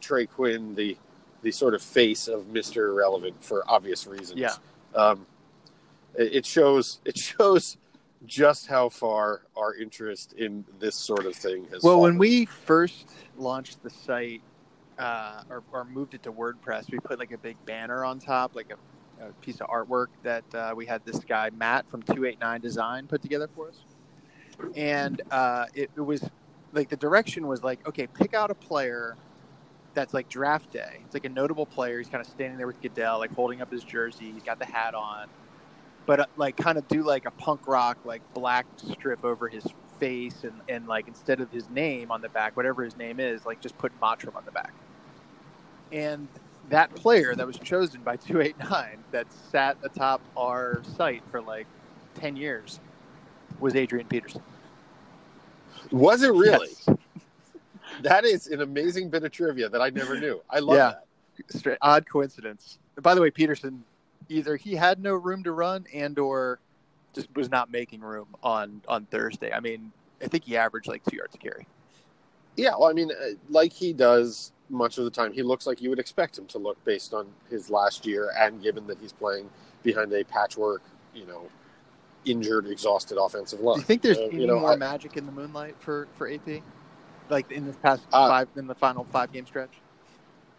Trey 0.00 0.26
Quinn 0.26 0.74
the 0.74 0.96
the 1.42 1.52
sort 1.52 1.74
of 1.74 1.82
face 1.82 2.28
of 2.28 2.48
Mister 2.48 2.88
Irrelevant 2.88 3.42
for 3.42 3.62
obvious 3.68 4.06
reasons. 4.06 4.38
Yeah. 4.38 4.54
Um, 4.94 5.26
it 6.14 6.44
shows 6.44 7.00
it 7.04 7.16
shows 7.16 7.76
just 8.26 8.66
how 8.66 8.88
far 8.88 9.42
our 9.56 9.74
interest 9.74 10.32
in 10.32 10.64
this 10.80 10.96
sort 10.96 11.26
of 11.26 11.36
thing 11.36 11.66
has. 11.70 11.82
Well, 11.82 12.00
when 12.00 12.18
we 12.18 12.46
first 12.46 13.08
launched 13.36 13.82
the 13.84 13.90
site 13.90 14.42
uh, 14.98 15.42
or, 15.48 15.62
or 15.72 15.84
moved 15.84 16.14
it 16.14 16.24
to 16.24 16.32
WordPress, 16.32 16.90
we 16.90 16.98
put 16.98 17.20
like 17.20 17.30
a 17.30 17.38
big 17.38 17.56
banner 17.64 18.04
on 18.04 18.18
top, 18.18 18.56
like 18.56 18.72
a, 18.72 19.24
a 19.24 19.32
piece 19.34 19.60
of 19.60 19.68
artwork 19.68 20.08
that 20.24 20.42
uh, 20.52 20.72
we 20.74 20.86
had 20.86 21.04
this 21.04 21.20
guy 21.20 21.50
Matt 21.50 21.88
from 21.88 22.02
Two 22.02 22.24
Eight 22.24 22.40
Nine 22.40 22.60
Design 22.60 23.06
put 23.06 23.22
together 23.22 23.48
for 23.54 23.68
us, 23.68 23.78
and 24.74 25.22
uh, 25.30 25.66
it, 25.74 25.90
it 25.94 26.00
was 26.00 26.28
like 26.72 26.88
the 26.88 26.96
direction 26.96 27.46
was 27.46 27.62
like, 27.62 27.86
okay, 27.86 28.08
pick 28.08 28.34
out 28.34 28.50
a 28.50 28.54
player 28.54 29.16
that's 29.94 30.14
like 30.14 30.28
draft 30.28 30.72
day. 30.72 31.00
It's 31.04 31.14
like 31.14 31.24
a 31.24 31.30
notable 31.30 31.66
player. 31.66 31.98
He's 31.98 32.08
kind 32.08 32.24
of 32.24 32.30
standing 32.30 32.58
there 32.58 32.66
with 32.66 32.80
Goodell, 32.80 33.18
like 33.18 33.34
holding 33.34 33.60
up 33.60 33.70
his 33.70 33.84
jersey. 33.84 34.32
He's 34.32 34.42
got 34.42 34.58
the 34.58 34.66
hat 34.66 34.94
on, 34.94 35.28
but 36.06 36.20
uh, 36.20 36.26
like 36.36 36.56
kind 36.56 36.78
of 36.78 36.86
do 36.88 37.02
like 37.02 37.26
a 37.26 37.30
punk 37.32 37.66
rock, 37.66 37.98
like 38.04 38.22
black 38.34 38.66
strip 38.76 39.24
over 39.24 39.48
his 39.48 39.66
face, 39.98 40.44
and 40.44 40.60
and 40.68 40.86
like 40.86 41.08
instead 41.08 41.40
of 41.40 41.50
his 41.50 41.68
name 41.70 42.10
on 42.10 42.20
the 42.20 42.28
back, 42.28 42.56
whatever 42.56 42.84
his 42.84 42.96
name 42.96 43.20
is, 43.20 43.44
like 43.46 43.60
just 43.60 43.76
put 43.78 43.92
Mottram 44.00 44.36
on 44.36 44.44
the 44.44 44.52
back. 44.52 44.72
And 45.90 46.28
that 46.70 46.94
player 46.94 47.34
that 47.34 47.46
was 47.46 47.58
chosen 47.58 48.02
by 48.02 48.16
289 48.18 48.98
that 49.10 49.26
sat 49.50 49.76
atop 49.82 50.20
our 50.36 50.82
site 50.96 51.22
for 51.30 51.40
like 51.40 51.66
10 52.14 52.36
years 52.36 52.80
was 53.60 53.74
Adrian 53.74 54.06
Peterson. 54.06 54.42
was 55.90 56.22
it 56.22 56.32
really? 56.32 56.68
Yes. 56.86 56.97
That 58.02 58.24
is 58.24 58.46
an 58.48 58.60
amazing 58.60 59.10
bit 59.10 59.24
of 59.24 59.32
trivia 59.32 59.68
that 59.68 59.80
I 59.82 59.90
never 59.90 60.18
knew. 60.18 60.40
I 60.50 60.58
love 60.60 60.76
Yeah. 60.76 60.88
that. 60.90 61.04
Straight, 61.58 61.78
odd 61.82 62.04
coincidence. 62.08 62.78
By 63.00 63.14
the 63.14 63.20
way, 63.20 63.30
Peterson 63.30 63.84
either 64.28 64.56
he 64.56 64.74
had 64.74 65.00
no 65.02 65.14
room 65.14 65.42
to 65.44 65.52
run 65.52 65.86
and 65.94 66.18
or 66.18 66.58
just 67.14 67.28
was 67.36 67.48
not 67.50 67.70
making 67.70 68.00
room 68.00 68.26
on 68.42 68.82
on 68.88 69.06
Thursday. 69.06 69.52
I 69.52 69.60
mean, 69.60 69.92
I 70.22 70.26
think 70.26 70.44
he 70.44 70.56
averaged 70.56 70.88
like 70.88 71.02
two 71.08 71.16
yards 71.16 71.34
a 71.34 71.38
carry. 71.38 71.66
Yeah, 72.56 72.70
well, 72.70 72.90
I 72.90 72.92
mean, 72.92 73.10
uh, 73.12 73.30
like 73.48 73.72
he 73.72 73.92
does 73.92 74.52
much 74.68 74.98
of 74.98 75.04
the 75.04 75.10
time, 75.10 75.32
he 75.32 75.42
looks 75.42 75.64
like 75.66 75.80
you 75.80 75.88
would 75.90 76.00
expect 76.00 76.36
him 76.36 76.44
to 76.46 76.58
look 76.58 76.82
based 76.84 77.14
on 77.14 77.28
his 77.48 77.70
last 77.70 78.04
year, 78.04 78.32
and 78.36 78.60
given 78.62 78.86
that 78.88 78.98
he's 79.00 79.12
playing 79.12 79.48
behind 79.84 80.12
a 80.12 80.24
patchwork, 80.24 80.82
you 81.14 81.24
know, 81.24 81.48
injured, 82.24 82.66
exhausted 82.66 83.16
offensive 83.16 83.60
line. 83.60 83.76
Do 83.76 83.80
you 83.80 83.86
think 83.86 84.02
there's 84.02 84.18
Uh, 84.18 84.22
any 84.24 84.40
you 84.40 84.46
know, 84.48 84.58
more 84.58 84.72
I- 84.72 84.76
magic 84.76 85.16
in 85.16 85.24
the 85.24 85.32
moonlight 85.32 85.76
for 85.78 86.08
for 86.16 86.28
AP? 86.28 86.62
Like 87.30 87.50
in 87.50 87.66
this 87.66 87.76
past 87.76 88.06
Uh, 88.12 88.28
five 88.28 88.48
in 88.56 88.66
the 88.66 88.74
final 88.74 89.04
five 89.04 89.32
game 89.32 89.46
stretch? 89.46 89.70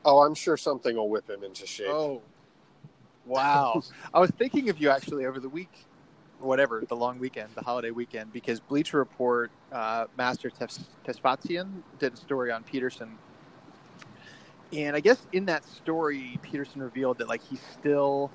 oh, 0.05 0.19
I'm 0.21 0.35
sure 0.35 0.57
something 0.57 0.95
will 0.95 1.09
whip 1.09 1.29
him 1.29 1.43
into 1.43 1.65
shape. 1.65 1.87
Oh, 1.89 2.21
wow! 3.25 3.81
I 4.13 4.19
was 4.19 4.31
thinking 4.31 4.69
of 4.69 4.79
you 4.79 4.89
actually 4.89 5.25
over 5.25 5.39
the 5.39 5.49
week, 5.49 5.71
whatever 6.39 6.83
the 6.87 6.95
long 6.95 7.19
weekend, 7.19 7.49
the 7.55 7.61
holiday 7.61 7.91
weekend, 7.91 8.31
because 8.33 8.59
Bleacher 8.59 8.97
Report, 8.97 9.51
uh, 9.71 10.05
Master 10.17 10.49
Tes- 10.49 10.89
Tesfatsion 11.05 11.83
did 11.99 12.13
a 12.13 12.17
story 12.17 12.51
on 12.51 12.63
Peterson, 12.63 13.17
and 14.71 14.95
I 14.95 14.99
guess 14.99 15.25
in 15.31 15.45
that 15.45 15.65
story, 15.65 16.39
Peterson 16.41 16.81
revealed 16.81 17.17
that 17.19 17.27
like 17.27 17.43
he 17.43 17.57
still, 17.79 18.31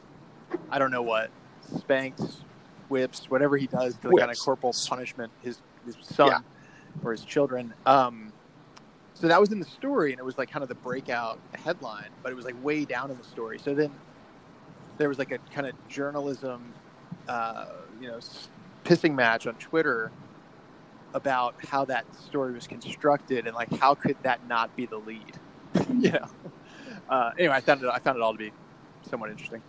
I 0.70 0.78
don't 0.78 0.90
know 0.90 1.02
what, 1.02 1.30
spanks, 1.78 2.44
whips, 2.88 3.30
whatever 3.30 3.56
he 3.56 3.66
does 3.66 3.96
to 3.98 4.12
kind 4.12 4.30
of 4.30 4.38
corporal 4.38 4.74
punishment 4.88 5.32
his 5.42 5.58
his 5.86 5.96
son 6.02 6.28
Yeah. 6.28 6.38
Or 7.02 7.12
his 7.12 7.24
children. 7.24 7.74
Um, 7.86 8.32
so 9.14 9.28
that 9.28 9.40
was 9.40 9.52
in 9.52 9.60
the 9.60 9.64
story, 9.66 10.12
and 10.12 10.18
it 10.18 10.24
was 10.24 10.38
like 10.38 10.50
kind 10.50 10.62
of 10.62 10.68
the 10.68 10.74
breakout 10.74 11.38
headline, 11.54 12.10
but 12.22 12.32
it 12.32 12.34
was 12.34 12.44
like 12.44 12.62
way 12.64 12.84
down 12.84 13.10
in 13.10 13.16
the 13.16 13.24
story. 13.24 13.58
So 13.58 13.74
then 13.74 13.90
there 14.98 15.08
was 15.08 15.18
like 15.18 15.32
a 15.32 15.38
kind 15.52 15.66
of 15.66 15.74
journalism, 15.88 16.72
uh, 17.28 17.66
you 18.00 18.08
know, 18.08 18.18
pissing 18.84 19.14
match 19.14 19.46
on 19.46 19.54
Twitter 19.54 20.10
about 21.14 21.54
how 21.64 21.84
that 21.84 22.04
story 22.16 22.52
was 22.52 22.66
constructed 22.66 23.46
and 23.46 23.54
like 23.54 23.72
how 23.78 23.94
could 23.94 24.16
that 24.22 24.46
not 24.48 24.74
be 24.76 24.86
the 24.86 24.98
lead, 24.98 25.38
you 25.88 26.10
know. 26.10 26.28
Uh, 27.08 27.30
anyway, 27.38 27.54
I 27.54 27.60
found 27.60 27.82
it. 27.82 27.88
I 27.92 27.98
found 27.98 28.16
it 28.16 28.22
all 28.22 28.32
to 28.32 28.38
be 28.38 28.52
somewhat 29.08 29.30
interesting. 29.30 29.62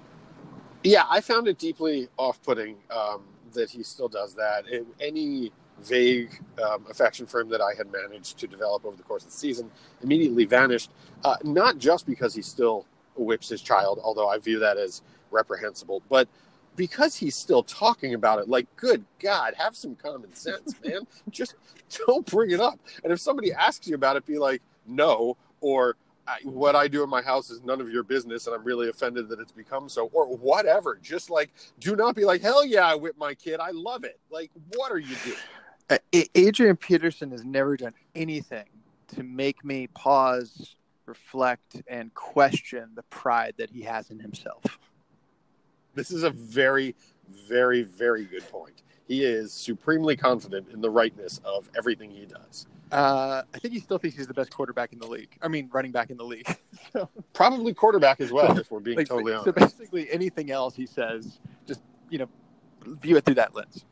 Yeah, 0.84 1.06
I 1.10 1.22
found 1.22 1.48
it 1.48 1.58
deeply 1.58 2.10
off-putting 2.18 2.78
um, 2.92 3.24
that 3.54 3.72
he 3.72 3.84
still 3.84 4.08
does 4.08 4.36
that. 4.36 4.66
It, 4.68 4.86
any 5.00 5.52
vague 5.84 6.40
um, 6.64 6.86
affection 6.90 7.26
for 7.26 7.42
him 7.42 7.50
that 7.50 7.62
I 7.62 7.74
had 7.78 7.92
managed 7.92 8.38
to 8.40 8.48
develop 8.48 8.86
over 8.86 8.96
the 8.96 9.04
course 9.04 9.24
of 9.24 9.32
the 9.32 9.38
season 9.38 9.70
immediately 10.02 10.46
vanished. 10.46 10.92
Uh, 11.24 11.36
not 11.44 11.78
just 11.78 12.06
because 12.06 12.34
he 12.34 12.42
still 12.42 12.86
whips 13.16 13.50
his 13.50 13.62
child, 13.62 14.00
although 14.04 14.30
I 14.30 14.38
view 14.38 14.60
that 14.60 14.78
as 14.78 15.02
reprehensible, 15.32 16.02
but 16.10 16.28
because 16.76 17.16
he's 17.16 17.36
still 17.36 17.64
talking 17.64 18.14
about 18.14 18.40
it. 18.40 18.50
Like, 18.50 18.68
good 18.76 19.06
God, 19.20 19.54
have 19.58 19.76
some 19.76 19.96
common 19.96 20.34
sense, 20.34 20.76
man. 20.86 21.02
just 21.30 21.56
don't 22.06 22.26
bring 22.26 22.52
it 22.52 22.60
up. 22.60 22.80
And 23.04 23.14
if 23.14 23.20
somebody 23.20 23.54
asks 23.54 23.88
you 23.88 23.96
about 23.96 24.18
it, 24.18 24.26
be 24.26 24.38
like, 24.38 24.62
no, 24.86 25.38
or 25.62 25.96
I, 26.28 26.38
what 26.44 26.76
I 26.76 26.88
do 26.88 27.04
in 27.04 27.10
my 27.10 27.22
house 27.22 27.50
is 27.50 27.62
none 27.64 27.82
of 27.82 27.90
your 27.90 28.04
business, 28.04 28.48
and 28.48 28.56
I'm 28.56 28.64
really 28.64 28.90
offended 28.90 29.30
that 29.30 29.40
it's 29.40 29.52
become 29.52 29.90
so, 29.90 30.10
or 30.12 30.36
whatever. 30.36 30.98
Just 31.02 31.30
like, 31.30 31.52
do 31.80 31.96
not 31.96 32.16
be 32.16 32.26
like, 32.26 32.42
hell 32.42 32.66
yeah, 32.66 32.88
I 32.88 32.96
whip 32.96 33.16
my 33.18 33.34
kid. 33.36 33.60
I 33.60 33.72
love 33.72 34.04
it. 34.04 34.20
Like, 34.30 34.52
what 34.74 34.92
are 34.92 34.98
you 34.98 35.16
doing? 35.24 35.38
Adrian 36.34 36.76
Peterson 36.76 37.32
has 37.32 37.44
never 37.44 37.78
done 37.78 37.94
anything 38.16 38.66
to 39.10 39.24
make 39.24 39.64
me 39.64 39.88
pause, 39.88 40.76
reflect, 41.06 41.82
and 41.88 42.14
question 42.14 42.90
the 42.96 43.04
pride 43.04 43.54
that 43.58 43.70
he 43.70 43.82
has 43.82 44.10
in 44.10 44.20
himself. 44.20 44.64
This 45.94 46.12
is 46.12 46.24
a 46.24 46.30
very, 46.30 46.96
very, 47.48 47.84
very 47.84 48.26
good 48.26 48.48
point. 48.50 48.82
He 49.08 49.24
is 49.24 49.54
supremely 49.54 50.16
confident 50.16 50.70
in 50.70 50.82
the 50.82 50.90
rightness 50.90 51.40
of 51.46 51.70
everything 51.78 52.10
he 52.10 52.26
does. 52.26 52.66
Uh, 52.92 53.44
I 53.54 53.60
think 53.60 53.74
he 53.74 53.80
still 53.80 53.98
thinks 53.98 54.18
he's 54.18 54.28
the 54.28 54.34
best 54.34 54.52
quarterback 54.52 54.94
in 54.94 55.00
the 55.00 55.08
league. 55.08 55.30
I 55.42 55.48
mean, 55.48 55.70
running 55.72 55.92
back 55.92 56.10
in 56.10 56.18
the 56.18 56.24
league. 56.24 56.48
so, 56.94 57.10
Probably 57.34 57.74
quarterback 57.74 58.20
as 58.20 58.32
well, 58.32 58.58
if 58.58 58.72
we're 58.72 58.80
being 58.80 58.98
like, 58.98 59.08
totally 59.08 59.34
so 59.34 59.42
honest. 59.42 59.56
basically, 59.56 60.12
anything 60.12 60.50
else 60.52 60.76
he 60.76 60.86
says, 60.86 61.40
just 61.68 61.82
you 62.10 62.20
know, 62.20 62.30
view 62.84 63.18
it 63.18 63.26
through 63.26 63.36
that 63.36 63.56
lens. 63.56 63.86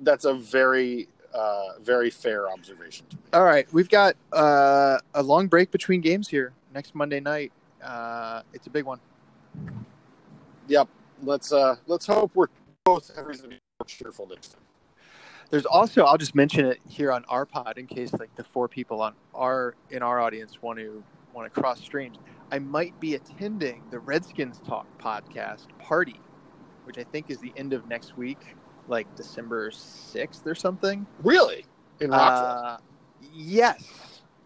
That's 0.00 0.24
a 0.24 0.34
very, 0.34 1.08
uh, 1.34 1.78
very 1.80 2.10
fair 2.10 2.50
observation 2.50 3.06
to 3.10 3.16
me. 3.16 3.22
All 3.32 3.44
right, 3.44 3.66
we've 3.72 3.88
got 3.88 4.16
uh, 4.32 4.98
a 5.14 5.22
long 5.22 5.46
break 5.46 5.70
between 5.70 6.00
games 6.00 6.28
here 6.28 6.52
next 6.74 6.94
Monday 6.94 7.20
night. 7.20 7.52
Uh, 7.82 8.42
it's 8.52 8.66
a 8.66 8.70
big 8.70 8.84
one. 8.84 9.00
Yep. 10.68 10.88
Let's 11.22 11.52
uh, 11.52 11.76
let's 11.86 12.06
hope 12.06 12.32
we're 12.34 12.48
both 12.84 13.14
have 13.14 13.26
reason 13.26 13.44
to 13.44 13.48
be 13.50 13.60
more 13.78 13.86
cheerful 13.86 14.26
next 14.26 14.48
time. 14.48 14.62
There's 15.50 15.66
also 15.66 16.04
I'll 16.04 16.18
just 16.18 16.34
mention 16.34 16.64
it 16.64 16.80
here 16.88 17.12
on 17.12 17.24
our 17.28 17.44
pod 17.44 17.78
in 17.78 17.86
case 17.86 18.12
like 18.14 18.34
the 18.36 18.44
four 18.44 18.68
people 18.68 19.02
on 19.02 19.14
our 19.34 19.74
in 19.90 20.02
our 20.02 20.20
audience 20.20 20.62
want 20.62 20.78
to 20.78 21.04
want 21.34 21.52
to 21.52 21.60
cross 21.60 21.80
streams. 21.80 22.18
I 22.50 22.58
might 22.58 22.98
be 23.00 23.14
attending 23.14 23.82
the 23.90 23.98
Redskins 23.98 24.60
Talk 24.66 24.86
podcast 24.98 25.66
party, 25.78 26.20
which 26.84 26.98
I 26.98 27.04
think 27.04 27.30
is 27.30 27.38
the 27.38 27.52
end 27.56 27.72
of 27.72 27.86
next 27.88 28.16
week, 28.16 28.56
like 28.88 29.14
December 29.16 29.70
sixth 29.70 30.46
or 30.46 30.54
something. 30.54 31.06
Really? 31.22 31.64
In 32.00 32.10
Rockville? 32.10 32.46
Uh, 32.46 32.76
yes, 33.32 33.84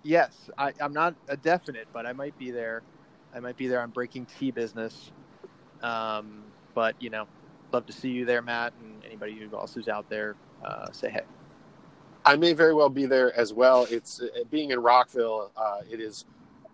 yes. 0.03 0.51
I, 0.59 0.73
I'm 0.81 0.93
not 0.93 1.15
a 1.29 1.37
definite, 1.37 1.89
but 1.93 2.07
I 2.07 2.13
might 2.13 2.37
be 2.39 2.51
there. 2.51 2.83
I 3.35 3.41
might 3.41 3.57
be 3.57 3.67
there 3.67 3.81
on 3.81 3.91
Breaking 3.91 4.27
T 4.27 4.51
business. 4.51 5.11
Um, 5.83 6.43
but 6.75 6.95
you 7.01 7.11
know, 7.11 7.27
love 7.73 7.87
to 7.87 7.93
see 7.93 8.11
you 8.11 8.25
there, 8.25 8.43
Matt, 8.43 8.73
and 8.83 9.05
anybody 9.05 9.35
who 9.35 9.57
else 9.57 9.75
who's 9.75 9.89
out 9.89 10.09
there. 10.09 10.37
Uh, 10.65 10.91
say 10.93 11.11
hey. 11.11 11.23
I 12.25 12.37
may 12.37 12.55
very 12.55 12.75
well 12.75 12.89
be 12.89 13.07
there 13.07 13.37
as 13.39 13.53
well. 13.53 13.87
It's 13.91 14.21
uh, 14.21 14.45
being 14.51 14.73
in 14.73 14.81
Rockville. 14.81 15.53
Uh, 15.57 15.81
it 15.91 16.01
is, 16.01 16.25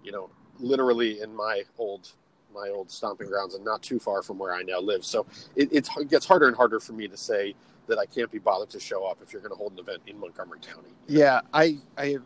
you 0.03 0.11
know, 0.11 0.31
literally 0.59 1.21
in 1.21 1.35
my 1.35 1.63
old 1.79 2.11
my 2.53 2.69
old 2.69 2.91
stomping 2.91 3.29
grounds 3.29 3.55
and 3.55 3.65
not 3.65 3.83
too 3.83 3.99
far 3.99 4.23
from 4.23 4.39
where 4.39 4.55
I 4.55 4.63
now 4.63 4.81
live. 4.81 5.05
So 5.05 5.27
it, 5.57 5.69
it 5.73 5.89
gets 6.09 6.27
harder 6.27 6.49
and 6.49 6.57
harder 6.57 6.81
for 6.81 6.93
me 6.93 7.09
to 7.09 7.17
say 7.17 7.55
that 7.89 7.99
I 7.99 8.07
can't 8.07 8.31
be 8.31 8.39
bothered 8.39 8.71
to 8.71 8.81
show 8.81 9.05
up 9.05 9.19
if 9.23 9.33
you're 9.33 9.43
going 9.43 9.53
to 9.53 9.57
hold 9.57 9.73
an 9.73 9.79
event 9.79 10.03
in 10.07 10.19
Montgomery 10.19 10.61
County. 10.61 10.91
Yeah, 11.09 11.41
I 11.53 11.79
I 11.97 12.07
have 12.11 12.23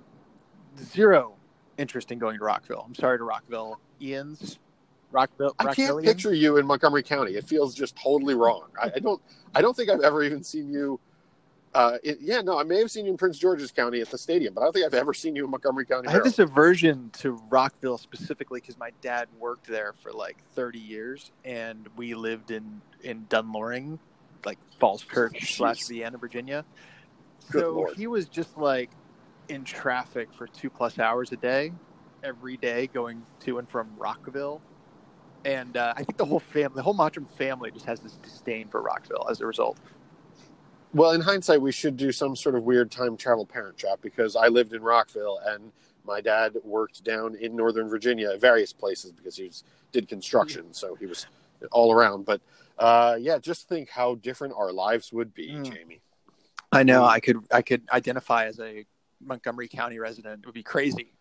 zero 0.79 1.35
interest 1.79 2.13
in 2.13 2.19
going 2.19 2.39
to 2.39 2.45
Rockville. 2.45 2.85
I'm 2.87 2.95
sorry 2.95 3.19
to 3.19 3.25
Rockville 3.25 3.81
Ian's. 4.01 4.59
Rockville. 5.13 5.55
I 5.59 5.73
can't 5.75 6.03
picture 6.03 6.35
you 6.35 6.59
in 6.59 6.67
Montgomery 6.67 7.03
County. 7.03 7.33
It 7.33 7.45
feels 7.45 7.75
just 7.75 7.97
totally 7.97 8.35
wrong. 8.35 8.65
I, 8.81 8.93
I 8.97 8.99
don't. 8.99 9.23
I 9.55 9.63
don't 9.63 9.75
think 9.75 9.89
I've 9.89 10.01
ever 10.01 10.23
even 10.23 10.43
seen 10.43 10.69
you 10.71 11.01
Uh, 11.77 11.99
it, 12.03 12.17
yeah, 12.23 12.41
no, 12.41 12.59
I 12.59 12.63
may 12.63 12.79
have 12.79 12.91
seen 12.91 13.05
you 13.05 13.11
in 13.11 13.19
Prince 13.19 13.39
George's 13.39 13.71
County 13.71 14.01
at 14.01 14.09
the 14.09 14.17
stadium, 14.17 14.55
but 14.55 14.63
I 14.63 14.65
don't 14.65 14.73
think 14.73 14.87
I've 14.87 14.95
ever 14.95 15.13
seen 15.13 15.37
you 15.37 15.45
in 15.45 15.51
Montgomery 15.51 15.85
County. 15.85 16.09
I 16.09 16.13
have 16.13 16.25
this 16.25 16.39
aversion 16.39 17.11
to 17.19 17.33
Rockville 17.51 17.99
specifically 17.99 18.61
because 18.61 18.79
my 18.79 18.93
dad 19.03 19.29
worked 19.39 19.67
there 19.67 19.93
for 20.03 20.11
like 20.11 20.39
30 20.55 20.79
years, 20.79 21.33
and 21.45 21.87
we 21.95 22.15
lived 22.15 22.51
in 22.51 22.81
in 23.03 23.27
Dunn 23.29 23.53
Loring, 23.53 23.99
like 24.47 24.59
Falls 24.79 25.03
Church 25.03 25.55
slash 25.55 25.87
Vienna, 25.87 26.17
Virginia. 26.17 26.65
Good 27.51 27.61
so 27.61 27.73
Lord. 27.73 27.95
he 27.95 28.07
was 28.07 28.27
just 28.27 28.57
like 28.57 28.89
in 29.51 29.63
traffic 29.63 30.33
for 30.33 30.47
two 30.47 30.71
plus 30.71 30.99
hours 30.99 31.31
a 31.33 31.37
day, 31.37 31.73
every 32.25 32.57
day 32.57 32.87
going 32.87 33.23
to 33.41 33.59
and 33.59 33.69
from 33.69 33.91
Rockville. 33.99 34.63
And 35.45 35.77
uh, 35.77 35.93
I 35.95 36.05
think 36.05 36.17
the 36.17 36.25
whole 36.25 36.41
family, 36.41 36.77
the 36.77 36.83
whole 36.83 36.95
Mottram 36.95 37.27
family, 37.27 37.71
just 37.71 37.85
has 37.85 38.01
this 38.01 38.15
disdain 38.15 38.69
for 38.69 38.81
Rockville 38.81 39.27
as 39.31 39.43
a 39.43 39.47
result. 39.47 39.79
Well, 40.97 41.11
in 41.11 41.21
hindsight, 41.21 41.61
we 41.61 41.73
should 41.73 41.99
do 41.99 42.11
some 42.11 42.35
sort 42.35 42.55
of 42.55 42.63
weird 42.63 42.91
time 42.91 43.19
travel 43.19 43.45
parent 43.45 43.77
trap 43.77 43.99
because 44.01 44.35
I 44.35 44.49
lived 44.49 44.73
in 44.73 44.81
Rockville 44.81 45.41
and 45.45 45.71
my 46.07 46.23
dad 46.23 46.55
worked 46.65 47.05
down 47.05 47.35
in 47.35 47.55
Northern 47.55 47.87
Virginia 47.87 48.31
at 48.31 48.41
various 48.41 48.73
places 48.73 49.13
because 49.13 49.37
he 49.37 49.45
was, 49.45 49.63
did 49.93 50.09
construction, 50.09 50.73
so 50.73 50.95
he 50.95 51.05
was 51.05 51.27
all 51.71 51.93
around. 51.93 52.25
But 52.25 52.41
uh, 52.79 53.19
yeah, 53.21 53.37
just 53.37 53.69
think 53.69 53.91
how 53.91 54.15
different 54.15 54.55
our 54.57 54.73
lives 54.73 55.13
would 55.13 55.35
be, 55.35 55.51
Mm. 55.51 55.71
Jamie. 55.71 56.01
I 56.73 56.83
know. 56.83 57.03
Mm. 57.03 57.09
I 57.09 57.21
could 57.21 57.37
I 57.53 57.61
could 57.61 57.83
identify 57.93 58.47
as 58.47 58.59
a 58.59 58.87
Montgomery 59.21 59.69
County 59.69 59.99
resident. 59.99 60.41
It 60.41 60.47
would 60.47 60.55
be 60.55 60.63
crazy. 60.63 61.13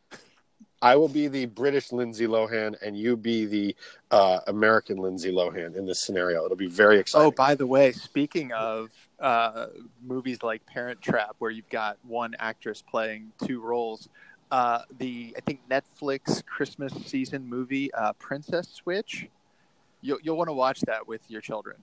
I 0.86 0.95
will 0.95 1.08
be 1.08 1.28
the 1.28 1.48
British 1.48 1.91
Lindsay 1.91 2.28
Lohan, 2.28 2.76
and 2.80 2.95
you 2.95 3.17
be 3.17 3.48
the 3.48 3.76
uh, 4.12 4.41
American 4.45 4.98
Lindsay 4.98 5.32
Lohan 5.32 5.76
in 5.76 5.88
this 5.88 6.00
scenario. 6.00 6.45
It'll 6.45 6.56
be 6.56 6.67
very 6.67 7.00
exciting. 7.00 7.26
Oh, 7.26 7.32
by 7.32 7.56
the 7.56 7.65
way, 7.65 7.91
speaking 7.91 8.52
of 8.52 8.91
uh, 9.19 9.65
movies 10.04 10.43
like 10.43 10.63
Parent 10.67 11.02
Trap, 11.02 11.38
where 11.39 11.50
you've 11.50 11.69
got 11.69 11.98
one 12.04 12.36
actress 12.38 12.84
playing 12.84 13.32
two 13.43 13.62
roles, 13.62 14.10
uh, 14.52 14.82
the 15.00 15.34
I 15.36 15.41
think 15.41 15.62
Netflix 15.67 16.45
Christmas 16.45 16.93
season 17.08 17.50
movie 17.50 17.91
uh, 17.95 18.13
Princess 18.13 18.69
Switch, 18.69 19.28
you'll 20.02 20.19
you'll 20.21 20.38
want 20.38 20.50
to 20.50 20.54
watch 20.54 20.82
that 20.82 21.08
with 21.08 21.21
your 21.30 21.41
children. 21.41 21.78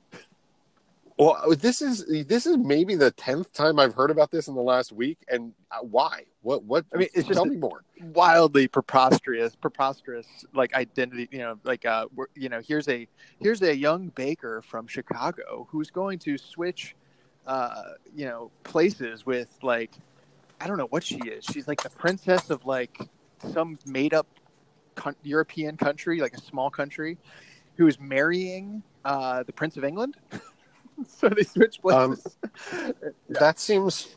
Well, 1.18 1.54
this 1.56 1.82
is 1.82 2.06
this 2.26 2.46
is 2.46 2.56
maybe 2.56 2.94
the 2.94 3.10
tenth 3.10 3.52
time 3.52 3.78
I've 3.78 3.94
heard 3.94 4.10
about 4.10 4.30
this 4.30 4.48
in 4.48 4.54
the 4.54 4.62
last 4.62 4.92
week, 4.92 5.18
and 5.28 5.52
uh, 5.70 5.78
why? 5.82 6.24
What? 6.40 6.64
What? 6.64 6.86
I 6.94 6.98
mean, 6.98 7.08
it's 7.14 7.28
just 7.28 7.36
tell 7.36 7.44
me 7.44 7.56
more. 7.56 7.84
Wildly 8.00 8.66
preposterous, 8.68 9.54
preposterous 9.54 10.26
like 10.54 10.74
identity. 10.74 11.28
You 11.30 11.38
know, 11.38 11.58
like 11.64 11.84
uh, 11.84 12.06
you 12.34 12.48
know, 12.48 12.60
here's 12.66 12.88
a 12.88 13.06
here's 13.40 13.60
a 13.62 13.76
young 13.76 14.08
baker 14.08 14.62
from 14.62 14.86
Chicago 14.86 15.68
who's 15.70 15.90
going 15.90 16.18
to 16.20 16.38
switch, 16.38 16.96
uh, 17.46 17.82
you 18.14 18.24
know, 18.24 18.50
places 18.64 19.26
with 19.26 19.48
like 19.62 19.92
I 20.60 20.66
don't 20.66 20.78
know 20.78 20.86
what 20.86 21.04
she 21.04 21.16
is. 21.16 21.44
She's 21.44 21.68
like 21.68 21.82
the 21.82 21.90
princess 21.90 22.48
of 22.48 22.64
like 22.64 22.98
some 23.52 23.78
made 23.84 24.14
up 24.14 24.26
con- 24.94 25.16
European 25.22 25.76
country, 25.76 26.20
like 26.20 26.34
a 26.34 26.40
small 26.40 26.70
country, 26.70 27.18
who 27.76 27.86
is 27.86 28.00
marrying 28.00 28.82
uh, 29.04 29.42
the 29.42 29.52
Prince 29.52 29.76
of 29.76 29.84
England. 29.84 30.16
so 31.08 31.28
they 31.28 31.42
switch 31.44 31.78
Um, 31.84 32.16
places. 32.16 32.36
That 33.28 33.58
seems 33.58 34.16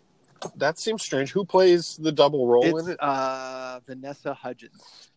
that 0.58 0.78
seems 0.78 1.02
strange. 1.04 1.32
Who 1.32 1.46
plays 1.46 1.98
the 1.98 2.12
double 2.12 2.48
role 2.48 2.78
it's 2.78 2.88
in 2.88 2.94
it? 2.94 3.00
uh, 3.02 3.80
Vanessa 3.88 4.34
Hudgens. 4.34 5.10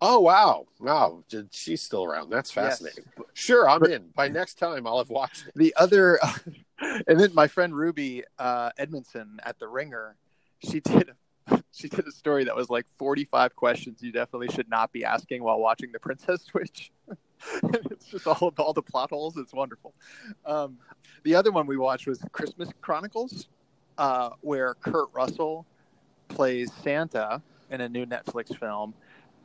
Oh 0.00 0.20
wow, 0.20 0.66
wow, 0.80 1.22
she's 1.50 1.80
still 1.82 2.04
around. 2.04 2.28
That's 2.30 2.50
fascinating. 2.50 3.04
Yes. 3.16 3.26
Sure, 3.34 3.68
I'm 3.68 3.80
But- 3.80 3.90
in. 3.92 4.08
By 4.14 4.28
next 4.28 4.54
time, 4.58 4.86
I'll 4.86 4.98
have 4.98 5.08
watched 5.10 5.46
it. 5.48 5.52
The 5.56 5.74
other, 5.76 6.18
and 7.06 7.18
then 7.18 7.32
my 7.34 7.46
friend 7.46 7.74
Ruby 7.74 8.24
uh, 8.38 8.70
Edmondson 8.76 9.38
at 9.44 9.58
the 9.58 9.68
Ringer, 9.68 10.16
she 10.62 10.80
did 10.80 11.12
she 11.72 11.88
did 11.88 12.06
a 12.06 12.10
story 12.12 12.44
that 12.44 12.56
was 12.56 12.68
like 12.68 12.86
45 12.98 13.54
questions 13.54 14.02
you 14.02 14.10
definitely 14.10 14.48
should 14.48 14.68
not 14.68 14.90
be 14.92 15.04
asking 15.04 15.42
while 15.44 15.60
watching 15.60 15.92
the 15.92 16.00
Princess 16.00 16.42
Switch. 16.42 16.90
it's 17.62 18.06
just 18.06 18.26
all 18.26 18.52
all 18.58 18.72
the 18.72 18.82
plot 18.82 19.10
holes. 19.10 19.36
It's 19.36 19.52
wonderful. 19.54 19.94
Um, 20.44 20.78
the 21.26 21.34
other 21.34 21.50
one 21.50 21.66
we 21.66 21.76
watched 21.76 22.06
was 22.06 22.20
Christmas 22.30 22.68
Chronicles, 22.80 23.48
uh, 23.98 24.30
where 24.42 24.74
Kurt 24.74 25.08
Russell 25.12 25.66
plays 26.28 26.72
Santa 26.84 27.42
in 27.68 27.80
a 27.80 27.88
new 27.88 28.06
Netflix 28.06 28.56
film, 28.56 28.94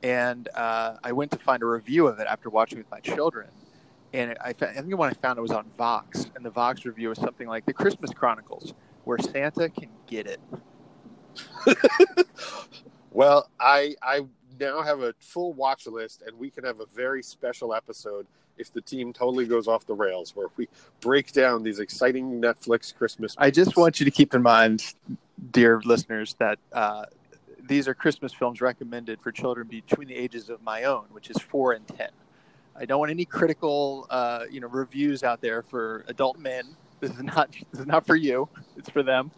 and 0.04 0.48
uh, 0.56 0.98
I 1.04 1.12
went 1.12 1.32
to 1.32 1.40
find 1.40 1.64
a 1.64 1.66
review 1.66 2.06
of 2.06 2.20
it 2.20 2.28
after 2.28 2.52
watching 2.52 2.78
with 2.78 2.90
my 2.92 3.00
children. 3.00 3.48
And 4.14 4.38
I, 4.44 4.54
fa- 4.54 4.70
I 4.70 4.82
think 4.82 4.96
when 4.96 5.10
I 5.10 5.14
found 5.14 5.40
it 5.40 5.42
was 5.42 5.52
on 5.52 5.66
Vox, 5.76 6.28
and 6.36 6.46
the 6.46 6.52
Vox 6.52 6.86
review 6.86 7.10
was 7.10 7.18
something 7.18 7.48
like 7.48 7.66
the 7.66 7.74
Christmas 7.74 8.12
Chronicles, 8.12 8.76
where 9.06 9.18
Santa 9.18 9.68
can 9.70 9.90
get 10.06 10.28
it. 10.28 10.40
Well, 13.12 13.50
I 13.60 13.96
I 14.02 14.22
now 14.62 14.82
have 14.82 15.02
a 15.02 15.14
full 15.20 15.52
watch 15.54 15.88
list, 15.88 16.24
and 16.26 16.38
we 16.40 16.50
can 16.50 16.64
have 16.64 16.80
a 16.80 16.86
very 16.86 17.22
special 17.22 17.74
episode 17.74 18.26
if 18.58 18.72
the 18.72 18.82
team 18.82 19.12
totally 19.12 19.46
goes 19.46 19.68
off 19.68 19.86
the 19.86 19.94
rails, 19.94 20.36
where 20.36 20.48
we 20.56 20.70
break 21.00 21.34
down 21.34 21.64
these 21.64 21.80
exciting 21.80 22.40
Netflix 22.40 22.96
Christmas. 22.96 23.36
I 23.38 23.50
just 23.50 23.76
want 23.76 24.00
you 24.00 24.06
to 24.06 24.12
keep 24.12 24.34
in 24.34 24.42
mind, 24.42 24.94
dear 25.52 25.82
listeners, 25.84 26.36
that 26.40 26.60
uh, 26.72 27.06
these 27.68 27.88
are 27.88 27.94
Christmas 27.94 28.34
films 28.34 28.62
recommended 28.62 29.20
for 29.22 29.32
children 29.32 29.68
between 29.68 30.08
the 30.08 30.16
ages 30.16 30.50
of 30.50 30.62
my 30.62 30.84
own, 30.84 31.06
which 31.12 31.30
is 31.30 31.38
four 31.38 31.74
and 31.74 31.88
ten. 31.88 32.10
I 32.76 32.86
don't 32.86 33.00
want 33.00 33.12
any 33.12 33.26
critical, 33.26 34.08
uh, 34.10 34.46
you 34.50 34.60
know, 34.60 34.68
reviews 34.68 35.24
out 35.24 35.42
there 35.42 35.64
for 35.64 36.06
adult 36.08 36.38
men. 36.38 36.64
This 37.00 37.12
is 37.12 37.24
not 37.24 37.52
this 37.72 37.82
is 37.82 37.88
not 37.88 38.06
for 38.06 38.16
you. 38.16 38.48
It's 38.78 38.90
for 38.90 39.04
them. 39.04 39.32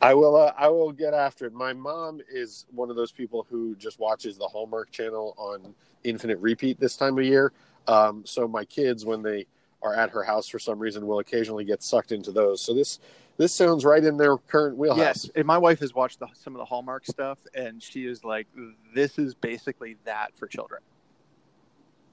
I 0.00 0.14
will. 0.14 0.36
Uh, 0.36 0.52
I 0.56 0.68
will 0.68 0.92
get 0.92 1.14
after 1.14 1.46
it. 1.46 1.52
My 1.52 1.72
mom 1.72 2.20
is 2.28 2.66
one 2.70 2.90
of 2.90 2.96
those 2.96 3.12
people 3.12 3.46
who 3.48 3.74
just 3.76 3.98
watches 3.98 4.36
the 4.36 4.46
Hallmark 4.46 4.90
Channel 4.90 5.34
on 5.38 5.74
infinite 6.04 6.38
repeat 6.38 6.78
this 6.78 6.96
time 6.96 7.18
of 7.18 7.24
year. 7.24 7.52
Um, 7.86 8.24
so 8.26 8.46
my 8.46 8.64
kids, 8.64 9.04
when 9.04 9.22
they 9.22 9.46
are 9.82 9.94
at 9.94 10.10
her 10.10 10.22
house 10.22 10.48
for 10.48 10.58
some 10.58 10.78
reason, 10.78 11.06
will 11.06 11.20
occasionally 11.20 11.64
get 11.64 11.82
sucked 11.82 12.12
into 12.12 12.32
those. 12.32 12.60
So 12.60 12.74
this 12.74 13.00
this 13.38 13.54
sounds 13.54 13.84
right 13.84 14.02
in 14.02 14.16
their 14.16 14.36
current 14.36 14.76
wheelhouse. 14.76 14.98
Yes, 14.98 15.30
and 15.34 15.46
my 15.46 15.58
wife 15.58 15.80
has 15.80 15.94
watched 15.94 16.20
the, 16.20 16.28
some 16.34 16.54
of 16.54 16.58
the 16.58 16.64
Hallmark 16.64 17.06
stuff, 17.06 17.38
and 17.54 17.82
she 17.82 18.06
is 18.06 18.24
like, 18.24 18.46
"This 18.94 19.18
is 19.18 19.34
basically 19.34 19.96
that 20.04 20.36
for 20.36 20.46
children." 20.46 20.82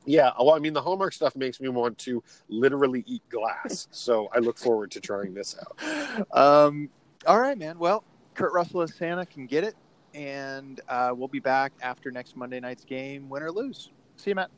Yeah. 0.06 0.32
Well, 0.38 0.52
I 0.54 0.60
mean, 0.60 0.74
the 0.74 0.82
Hallmark 0.82 1.14
stuff 1.14 1.36
makes 1.36 1.62
me 1.62 1.70
want 1.70 1.98
to 2.00 2.24
literally 2.50 3.04
eat 3.08 3.22
glass. 3.30 3.88
So 4.04 4.30
I 4.34 4.40
look 4.40 4.58
forward 4.58 4.92
to 4.92 5.00
trying 5.00 5.34
this 5.34 5.56
out. 5.58 6.28
Um, 6.38 6.90
all 7.26 7.40
right, 7.40 7.58
man. 7.58 7.80
Well, 7.80 8.04
Kurt 8.34 8.54
Russell 8.54 8.82
as 8.82 8.96
Santa 8.96 9.26
can 9.26 9.46
get 9.46 9.64
it, 9.64 9.76
and 10.14 10.82
uh, 10.90 11.14
we'll 11.16 11.28
be 11.28 11.40
back 11.40 11.74
after 11.82 12.12
next 12.12 12.36
Monday 12.36 12.60
night's 12.60 12.84
game, 12.84 13.30
win 13.30 13.44
or 13.44 13.52
lose. 13.52 13.92
See 14.18 14.32
you, 14.32 14.36
Matt. 14.36 14.52